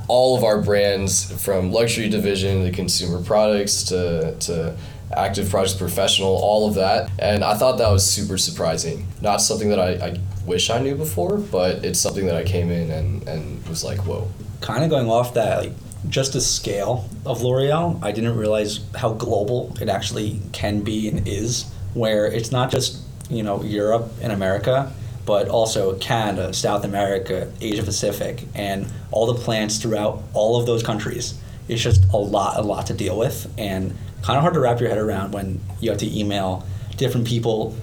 all 0.10 0.36
of 0.36 0.44
our 0.44 0.62
brands 0.62 1.32
from 1.44 1.72
luxury 1.72 2.10
division 2.10 2.64
to 2.64 2.72
consumer 2.72 3.22
products 3.22 3.84
to, 3.84 4.36
to 4.40 4.76
active 5.16 5.50
project 5.50 5.80
professional, 5.80 6.30
all 6.30 6.68
of 6.68 6.76
that. 6.76 7.10
And 7.20 7.44
I 7.44 7.56
thought 7.56 7.78
that 7.78 7.90
was 7.90 8.10
super 8.10 8.38
surprising. 8.38 9.08
Not 9.22 9.38
something 9.38 9.70
that 9.70 9.80
I, 9.80 9.92
I 9.94 10.20
wish 10.46 10.70
I 10.70 10.80
knew 10.80 10.96
before, 10.96 11.38
but 11.38 11.84
it's 11.84 12.00
something 12.00 12.26
that 12.26 12.36
I 12.36 12.44
came 12.44 12.70
in 12.70 12.92
and, 12.92 13.28
and 13.28 13.68
was 13.68 13.84
like, 13.84 14.00
whoa. 14.00 14.28
Kind 14.62 14.84
of 14.84 14.90
going 14.90 15.10
off 15.10 15.34
that, 15.36 15.60
like 15.60 15.74
just 16.08 16.34
the 16.34 16.42
scale 16.42 17.10
of 17.26 17.42
L'Oreal, 17.42 18.02
I 18.04 18.12
didn't 18.12 18.38
realize 18.38 18.80
how 18.96 19.14
global 19.14 19.76
it 19.82 19.90
actually 19.90 20.42
can 20.54 20.82
be 20.82 21.10
and 21.10 21.28
is, 21.28 21.70
where 21.94 22.26
it's 22.26 22.52
not 22.52 22.72
just, 22.72 23.00
you 23.30 23.44
know, 23.44 23.62
Europe 23.64 24.10
and 24.22 24.32
America, 24.32 24.94
but 25.26 25.50
also 25.50 25.98
Canada, 25.98 26.54
South 26.54 26.84
America, 26.84 27.52
Asia 27.62 27.84
Pacific, 27.84 28.46
and 28.56 28.88
all 29.12 29.28
the 29.32 29.40
plants 29.40 29.78
throughout 29.78 30.24
all 30.34 30.60
of 30.60 30.66
those 30.66 30.82
countries. 30.82 31.40
It's 31.70 31.82
just 31.82 32.06
a 32.12 32.18
lot, 32.18 32.58
a 32.58 32.62
lot 32.62 32.88
to 32.88 32.94
deal 32.94 33.18
with, 33.18 33.52
and 33.58 33.96
kind 34.22 34.38
of 34.38 34.42
hard 34.42 34.56
to 34.56 34.60
wrap 34.60 34.80
your 34.80 34.90
head 34.90 34.98
around 34.98 35.32
when 35.32 35.62
you 35.80 35.90
have 35.92 36.00
to 36.00 36.20
email 36.20 36.66
different 36.98 37.26
people 37.28 37.76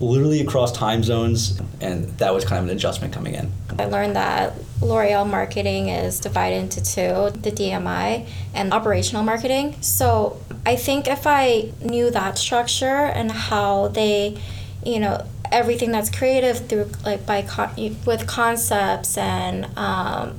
literally 0.00 0.40
across 0.40 0.72
time 0.72 1.02
zones, 1.02 1.60
and 1.80 2.08
that 2.18 2.34
was 2.34 2.44
kind 2.44 2.58
of 2.58 2.70
an 2.70 2.76
adjustment 2.76 3.12
coming 3.12 3.34
in. 3.34 3.52
I 3.78 3.84
learned 3.86 4.16
that 4.16 4.54
L'Oreal 4.80 5.28
marketing 5.28 5.88
is 5.88 6.18
divided 6.20 6.56
into 6.56 6.82
two 6.82 7.30
the 7.40 7.52
DMI 7.52 8.26
and 8.54 8.72
operational 8.72 9.22
marketing. 9.22 9.76
So 9.80 10.40
I 10.66 10.76
think 10.76 11.06
if 11.06 11.26
I 11.26 11.72
knew 11.80 12.10
that 12.10 12.38
structure 12.38 12.86
and 12.86 13.30
how 13.30 13.88
they, 13.88 14.38
you 14.84 14.98
know, 14.98 15.26
everything 15.52 15.92
that's 15.92 16.10
creative 16.10 16.66
through 16.68 16.90
like 17.04 17.24
by 17.26 17.42
con- 17.42 17.96
with 18.04 18.26
concepts 18.26 19.16
and 19.16 19.66
um, 19.78 20.38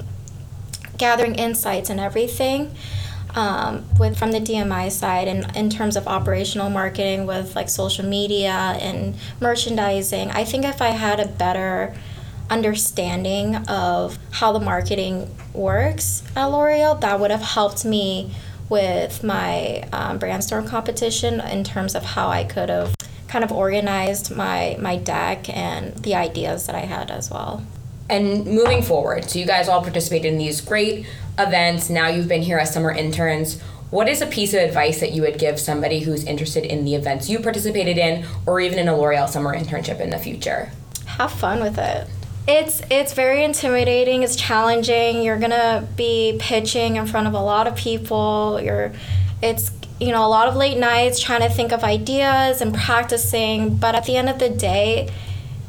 gathering 0.98 1.36
insights 1.36 1.90
and 1.90 2.00
everything 2.00 2.76
um, 3.36 3.86
with 4.00 4.18
from 4.18 4.32
the 4.32 4.40
DMI 4.40 4.92
side 4.92 5.28
and 5.28 5.56
in 5.56 5.70
terms 5.70 5.96
of 5.96 6.08
operational 6.08 6.70
marketing 6.70 7.26
with 7.26 7.56
like 7.56 7.70
social 7.70 8.06
media 8.06 8.78
and 8.80 9.16
merchandising. 9.40 10.32
I 10.32 10.44
think 10.46 10.66
if 10.66 10.82
I 10.82 10.90
had 10.90 11.20
a 11.20 11.28
better 11.28 11.96
understanding 12.50 13.56
of 13.68 14.18
how 14.32 14.52
the 14.52 14.60
marketing 14.60 15.36
works 15.54 16.24
at 16.36 16.46
L'Oreal, 16.46 17.00
that 17.02 17.20
would 17.20 17.32
have 17.32 17.42
helped 17.42 17.84
me 17.86 18.32
with 18.70 19.24
my 19.24 19.84
um, 19.92 20.20
brandstorm 20.20 20.68
competition 20.68 21.40
in 21.40 21.64
terms 21.64 21.96
of 21.96 22.04
how 22.04 22.30
I 22.30 22.44
could 22.44 22.70
have 22.70 22.96
kind 23.28 23.44
of 23.44 23.52
organized 23.52 24.36
my 24.36 24.78
my 24.80 24.96
deck 24.96 25.50
and 25.50 25.94
the 25.96 26.16
ideas 26.16 26.68
that 26.68 26.76
I 26.76 26.82
had 26.82 27.12
as 27.12 27.30
well. 27.30 27.64
And 28.10 28.46
moving 28.46 28.84
forward, 28.84 29.30
so 29.30 29.40
you 29.40 29.46
guys 29.46 29.68
all 29.68 29.82
participated 29.82 30.32
in 30.32 30.38
these 30.38 30.62
great 30.62 31.08
events. 31.40 31.90
Now 31.90 32.08
you've 32.08 32.28
been 32.28 32.44
here 32.44 32.60
as 32.60 32.74
summer 32.74 32.92
interns. 32.92 33.60
What 33.90 34.10
is 34.10 34.22
a 34.22 34.28
piece 34.28 34.54
of 34.54 34.62
advice 34.62 35.00
that 35.00 35.12
you 35.12 35.22
would 35.22 35.40
give 35.40 35.60
somebody 35.60 36.02
who's 36.02 36.24
interested 36.24 36.66
in 36.66 36.86
the 36.86 36.96
events 36.96 37.30
you 37.30 37.40
participated 37.40 37.98
in, 37.98 38.26
or 38.46 38.60
even 38.60 38.78
in 38.78 38.88
a 38.88 38.96
L'Oreal 38.96 39.28
summer 39.28 39.56
internship 39.56 40.00
in 40.00 40.10
the 40.10 40.20
future? 40.20 40.72
Have 41.06 41.32
fun 41.32 41.62
with 41.62 41.78
it. 41.78 42.08
It's 42.48 42.82
it's 42.92 43.14
very 43.14 43.44
intimidating. 43.44 44.22
It's 44.22 44.36
challenging. 44.36 45.24
You're 45.24 45.40
gonna 45.40 45.88
be 45.96 46.38
pitching 46.40 46.98
in 46.98 47.08
front 47.08 47.28
of 47.28 47.34
a 47.34 47.40
lot 47.40 47.68
of 47.68 47.76
people. 47.76 48.60
You're, 48.62 48.92
it's 49.42 49.72
you 50.00 50.12
know 50.12 50.26
a 50.26 50.30
lot 50.30 50.48
of 50.48 50.56
late 50.56 50.78
nights 50.78 51.20
trying 51.20 51.42
to 51.42 51.50
think 51.50 51.72
of 51.72 51.84
ideas 51.84 52.62
and 52.62 52.76
practicing. 52.76 53.78
But 53.78 53.96
at 53.96 54.06
the 54.06 54.16
end 54.16 54.30
of 54.30 54.38
the 54.38 54.50
day, 54.50 55.10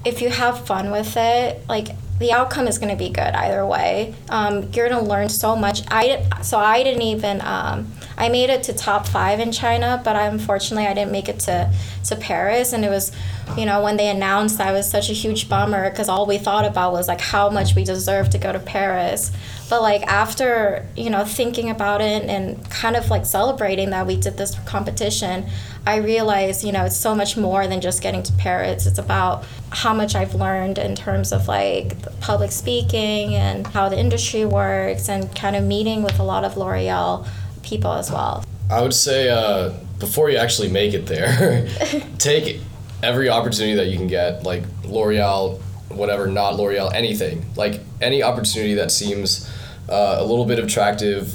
if 0.05 0.21
you 0.21 0.29
have 0.29 0.67
fun 0.67 0.91
with 0.91 1.17
it, 1.17 1.67
like 1.67 1.89
the 2.19 2.33
outcome 2.33 2.67
is 2.67 2.79
going 2.79 2.91
to 2.91 2.97
be 2.97 3.11
good 3.11 3.35
either 3.35 3.65
way. 3.67 4.15
Um, 4.29 4.71
you're 4.73 4.89
going 4.89 5.05
to 5.05 5.09
learn 5.09 5.29
so 5.29 5.55
much. 5.55 5.83
I 5.89 6.25
so 6.43 6.59
I 6.59 6.83
didn't 6.83 7.03
even 7.03 7.41
um, 7.43 7.93
I 8.17 8.29
made 8.31 8.49
it 8.49 8.63
to 8.65 8.73
top 8.73 9.07
five 9.07 9.41
in 9.41 9.53
China, 9.53 10.01
but 10.03 10.17
unfortunately 10.17 10.87
I 10.87 10.95
didn't 10.95 11.13
make 11.13 11.29
it 11.29 11.41
to 11.41 11.71
to 12.05 12.17
Paris. 12.17 12.73
And 12.73 12.85
it 12.85 12.89
was, 12.89 13.13
you 13.57 13.67
know, 13.67 13.83
when 13.83 13.97
they 13.97 14.09
announced 14.09 14.61
I 14.61 14.73
was 14.73 14.91
such 14.91 15.11
a 15.11 15.13
huge 15.13 15.49
bummer 15.49 15.91
because 15.91 16.09
all 16.09 16.27
we 16.27 16.39
thought 16.39 16.65
about 16.65 16.93
was 16.93 17.09
like 17.09 17.21
how 17.21 17.51
much 17.51 17.75
we 17.75 17.85
deserved 17.85 18.33
to 18.33 18.39
go 18.39 18.53
to 18.53 18.59
Paris. 18.61 19.31
But 19.69 19.83
like 19.83 20.03
after 20.05 20.87
you 20.97 21.11
know 21.11 21.25
thinking 21.25 21.69
about 21.69 22.01
it 22.01 22.25
and 22.25 22.69
kind 22.71 22.97
of 22.97 23.11
like 23.11 23.27
celebrating 23.27 23.91
that 23.91 24.07
we 24.07 24.17
did 24.17 24.39
this 24.39 24.59
competition, 24.61 25.47
I 25.87 25.97
realize, 25.99 26.65
you 26.65 26.73
know 26.73 26.85
it's 26.85 26.97
so 26.97 27.15
much 27.15 27.37
more 27.37 27.69
than 27.69 27.81
just 27.81 28.03
getting 28.03 28.23
to 28.25 28.33
Paris. 28.33 28.87
It's 28.87 28.99
about 28.99 29.45
how 29.71 29.95
much 29.95 30.17
I've 30.17 30.35
learned 30.35 30.79
in 30.79 30.97
terms 30.97 31.33
of 31.33 31.47
like 31.47 31.95
public 32.21 32.51
speaking 32.51 33.35
and 33.35 33.67
how 33.69 33.89
the 33.89 33.99
industry 33.99 34.45
works 34.45 35.09
and 35.09 35.35
kind 35.37 35.55
of 35.55 35.63
meeting 35.63 36.03
with 36.03 36.19
a 36.19 36.25
lot 36.25 36.45
of 36.45 36.57
L'Oreal 36.57 37.27
people 37.63 37.93
as 37.93 38.11
well. 38.11 38.45
I 38.69 38.83
would 38.83 38.95
say 38.95 39.29
uh, 39.29 39.75
before 40.01 40.29
you 40.29 40.39
actually 40.39 40.69
make 40.71 40.93
it 40.93 41.07
there, 41.07 41.69
take 42.19 42.61
every 43.03 43.29
opportunity 43.29 43.77
that 43.77 43.87
you 43.87 43.97
can 43.97 44.09
get, 44.09 44.43
like 44.43 44.65
L'Oreal, 44.85 45.61
whatever, 45.89 46.27
not 46.27 46.57
L'Oreal, 46.57 46.93
anything. 46.93 47.45
Like 47.55 47.81
any 48.01 48.25
opportunity 48.25 48.75
that 48.75 48.91
seems 48.91 49.49
uh, 49.89 50.17
a 50.19 50.25
little 50.25 50.47
bit 50.47 50.59
attractive, 50.59 51.35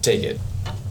take 0.00 0.22
it. 0.22 0.40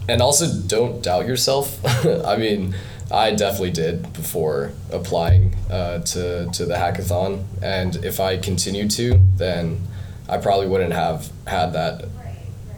And 0.08 0.22
also 0.22 0.46
don't 0.66 1.02
doubt 1.02 1.26
yourself. 1.26 1.78
I 2.06 2.36
mean, 2.36 2.74
I 3.10 3.34
definitely 3.34 3.72
did 3.72 4.12
before 4.12 4.72
applying 4.90 5.54
uh, 5.70 6.00
to, 6.00 6.48
to 6.52 6.66
the 6.66 6.74
hackathon. 6.74 7.44
And 7.62 7.96
if 8.04 8.20
I 8.20 8.38
continued 8.38 8.90
to, 8.92 9.20
then 9.36 9.80
I 10.28 10.38
probably 10.38 10.66
wouldn't 10.66 10.92
have 10.92 11.30
had 11.46 11.72
that 11.72 12.06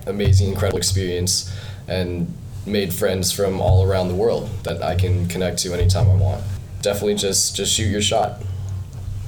amazing, 0.07 0.49
incredible 0.51 0.79
experience 0.79 1.53
and 1.89 2.33
made 2.67 2.93
friends 2.93 3.33
from 3.33 3.61
all 3.61 3.85
around 3.85 4.09
the 4.09 4.15
world 4.15 4.49
that 4.65 4.83
I 4.83 4.95
can 4.95 5.27
connect 5.29 5.59
to 5.59 5.75
anytime 5.75 6.09
I 6.11 6.15
want. 6.15 6.45
Definitely 6.83 7.17
just 7.17 7.57
just 7.57 7.73
shoot 7.75 7.89
your 7.89 8.03
shot. 8.03 8.43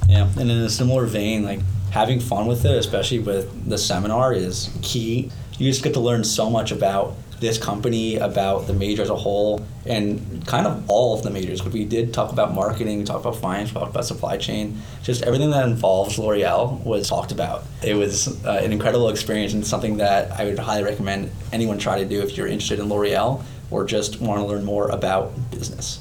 Yeah, 0.07 0.29
and 0.37 0.49
in 0.49 0.57
a 0.57 0.69
similar 0.69 1.05
vein, 1.05 1.43
like 1.43 1.59
having 1.91 2.19
fun 2.19 2.47
with 2.47 2.65
it, 2.65 2.75
especially 2.77 3.19
with 3.19 3.69
the 3.69 3.77
seminar, 3.77 4.33
is 4.33 4.69
key. 4.81 5.31
You 5.57 5.69
just 5.69 5.83
get 5.83 5.93
to 5.93 5.99
learn 5.99 6.23
so 6.23 6.49
much 6.49 6.71
about 6.71 7.15
this 7.39 7.57
company, 7.57 8.17
about 8.17 8.67
the 8.67 8.73
major 8.73 9.01
as 9.01 9.09
a 9.09 9.15
whole, 9.15 9.65
and 9.85 10.45
kind 10.47 10.65
of 10.65 10.89
all 10.89 11.15
of 11.15 11.23
the 11.23 11.29
majors. 11.29 11.63
We 11.63 11.85
did 11.85 12.13
talk 12.13 12.31
about 12.31 12.53
marketing, 12.53 12.99
we 12.99 13.03
talked 13.05 13.25
about 13.25 13.37
finance, 13.37 13.69
we 13.69 13.79
talked 13.79 13.91
about 13.91 14.05
supply 14.05 14.37
chain. 14.37 14.81
Just 15.03 15.23
everything 15.23 15.51
that 15.51 15.67
involves 15.67 16.17
L'Oreal 16.17 16.83
was 16.83 17.09
talked 17.09 17.31
about. 17.31 17.63
It 17.83 17.95
was 17.95 18.43
uh, 18.45 18.61
an 18.63 18.71
incredible 18.71 19.09
experience 19.09 19.53
and 19.53 19.65
something 19.65 19.97
that 19.97 20.31
I 20.31 20.45
would 20.45 20.59
highly 20.59 20.83
recommend 20.83 21.31
anyone 21.51 21.77
try 21.77 21.99
to 21.99 22.05
do 22.05 22.21
if 22.21 22.37
you're 22.37 22.47
interested 22.47 22.79
in 22.79 22.89
L'Oreal 22.89 23.43
or 23.71 23.85
just 23.85 24.21
want 24.21 24.39
to 24.39 24.45
learn 24.45 24.63
more 24.63 24.89
about 24.89 25.33
business. 25.51 25.99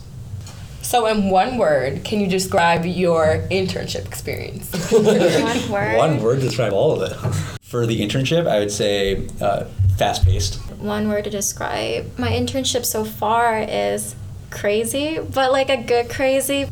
So, 0.83 1.07
in 1.07 1.31
one 1.31 1.59
word, 1.59 2.05
can 2.05 2.21
you 2.21 2.27
describe 2.27 2.85
your 2.85 3.47
internship 3.51 4.05
experience? 4.05 4.71
One 4.92 5.71
word. 5.71 5.97
One 5.97 6.21
word 6.21 6.40
to 6.40 6.47
describe 6.47 6.73
all 6.73 7.01
of 7.01 7.11
it. 7.11 7.59
For 7.73 7.87
the 7.87 8.03
internship, 8.03 8.47
I 8.47 8.59
would 8.59 8.71
say 8.71 9.27
uh, 9.41 9.65
fast 9.97 10.27
paced. 10.27 10.57
One 10.79 11.09
word 11.09 11.25
to 11.25 11.31
describe 11.31 12.19
my 12.19 12.29
internship 12.29 12.85
so 12.85 13.03
far 13.03 13.61
is 13.61 14.15
crazy, 14.51 15.19
but 15.19 15.53
like 15.53 15.71
a 15.71 15.79
good 15.79 16.11
crazy. 16.11 16.69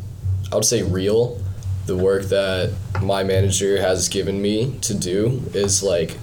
I 0.51 0.55
would 0.55 0.63
say 0.63 0.83
real. 0.83 1.41
The 1.87 1.97
work 1.97 2.25
that 2.25 2.75
my 3.01 3.23
manager 3.23 3.81
has 3.81 4.09
given 4.09 4.43
me 4.43 4.77
to 4.81 4.93
do 4.93 5.41
is 5.55 5.81
like 5.81 6.19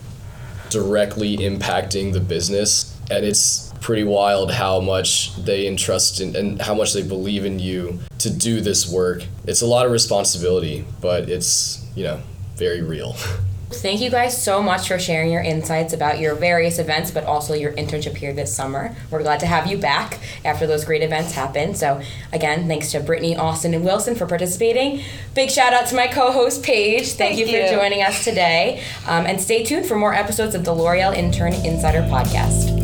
directly 0.71 1.39
impacting 1.39 2.13
the 2.13 2.21
business, 2.21 2.97
and 3.11 3.25
it's 3.25 3.75
pretty 3.81 4.05
wild 4.05 4.53
how 4.53 4.79
much 4.79 5.35
they 5.45 5.67
entrust 5.67 6.21
in, 6.21 6.37
and 6.37 6.63
how 6.63 6.75
much 6.75 6.93
they 6.93 7.03
believe 7.03 7.45
in 7.45 7.59
you 7.59 7.99
to 8.19 8.31
do 8.31 8.61
this 8.61 8.89
work. 8.89 9.25
It's 9.45 9.61
a 9.61 9.67
lot 9.67 9.87
of 9.87 9.91
responsibility, 9.91 10.85
but 11.01 11.29
it's, 11.29 11.85
you 11.97 12.05
know, 12.05 12.21
very 12.55 12.81
real. 12.81 13.17
Thank 13.71 14.01
you 14.01 14.11
guys 14.11 14.43
so 14.43 14.63
much 14.63 14.89
for 14.89 14.99
sharing 14.99 15.31
your 15.31 15.43
insights 15.43 15.93
about 15.93 16.19
your 16.19 16.35
various 16.35 16.79
events, 16.79 17.11
but 17.11 17.25
also 17.25 17.53
your 17.53 17.73
internship 17.73 18.17
here 18.17 18.33
this 18.33 18.55
summer. 18.55 18.97
We're 19.11 19.23
glad 19.23 19.41
to 19.41 19.47
have 19.47 19.67
you 19.67 19.77
back 19.77 20.19
after 20.43 20.67
those 20.67 20.87
great 20.87 21.03
events 21.03 21.33
happen. 21.33 21.75
So, 21.75 22.01
again, 22.33 22.67
thanks 22.67 22.91
to 22.93 23.01
Brittany, 23.01 23.37
Austin, 23.37 23.75
and 23.75 23.85
Wilson 23.85 24.15
for 24.15 24.27
participating. 24.27 25.03
Big 25.35 25.51
shout 25.51 25.75
out 25.75 25.87
to 25.89 25.97
my 25.97 26.07
co 26.07 26.33
host, 26.33 26.63
Paige. 26.63 27.09
Thank, 27.09 27.37
Thank 27.37 27.39
you, 27.39 27.47
you. 27.47 27.69
for 27.69 27.75
joining 27.75 28.03
us 28.03 28.25
today. 28.25 28.83
Um, 29.07 29.27
and 29.27 29.39
stay 29.41 29.63
tuned 29.65 29.85
for 29.87 29.97
more 29.97 30.15
episodes 30.15 30.55
of 30.55 30.65
the 30.65 30.73
L'Oreal 30.73 31.15
Intern 31.15 31.53
Insider 31.53 32.01
Podcast. 32.03 32.75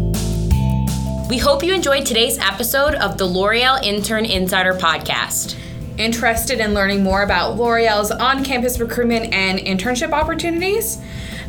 We 1.30 1.38
hope 1.38 1.62
you 1.62 1.72
enjoyed 1.72 2.04
today's 2.04 2.36
episode 2.38 2.94
of 2.96 3.16
the 3.16 3.24
L'Oreal 3.24 3.82
Intern 3.82 4.26
Insider 4.26 4.74
Podcast. 4.74 5.56
Interested 5.98 6.60
in 6.60 6.74
learning 6.74 7.02
more 7.02 7.22
about 7.22 7.56
L'Oreal's 7.56 8.10
on 8.10 8.44
campus 8.44 8.80
recruitment 8.80 9.32
and 9.32 9.58
internship 9.58 10.12
opportunities? 10.12 10.98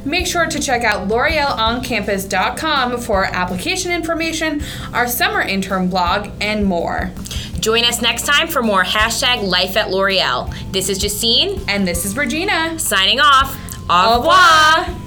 Make 0.06 0.28
sure 0.28 0.46
to 0.46 0.60
check 0.60 0.84
out 0.84 1.08
l'orealoncampus.com 1.08 3.02
for 3.02 3.26
application 3.26 3.92
information, 3.92 4.62
our 4.94 5.08
summer 5.08 5.42
intern 5.42 5.90
blog, 5.90 6.30
and 6.40 6.64
more. 6.66 7.12
Join 7.60 7.84
us 7.86 8.04
next 8.04 8.28
time 8.28 8.48
for 8.48 8.62
more 8.62 8.84
hashtag 8.84 9.42
Life 9.42 9.76
at 9.76 9.90
L'Oreal. 9.90 10.54
This 10.72 10.90
is 10.90 11.00
Justine 11.00 11.60
And 11.68 11.88
this 11.88 12.06
is 12.06 12.16
Regina. 12.16 12.78
signing 12.78 13.20
off. 13.20 13.58
Au 13.90 14.18
revoir. 14.20 15.05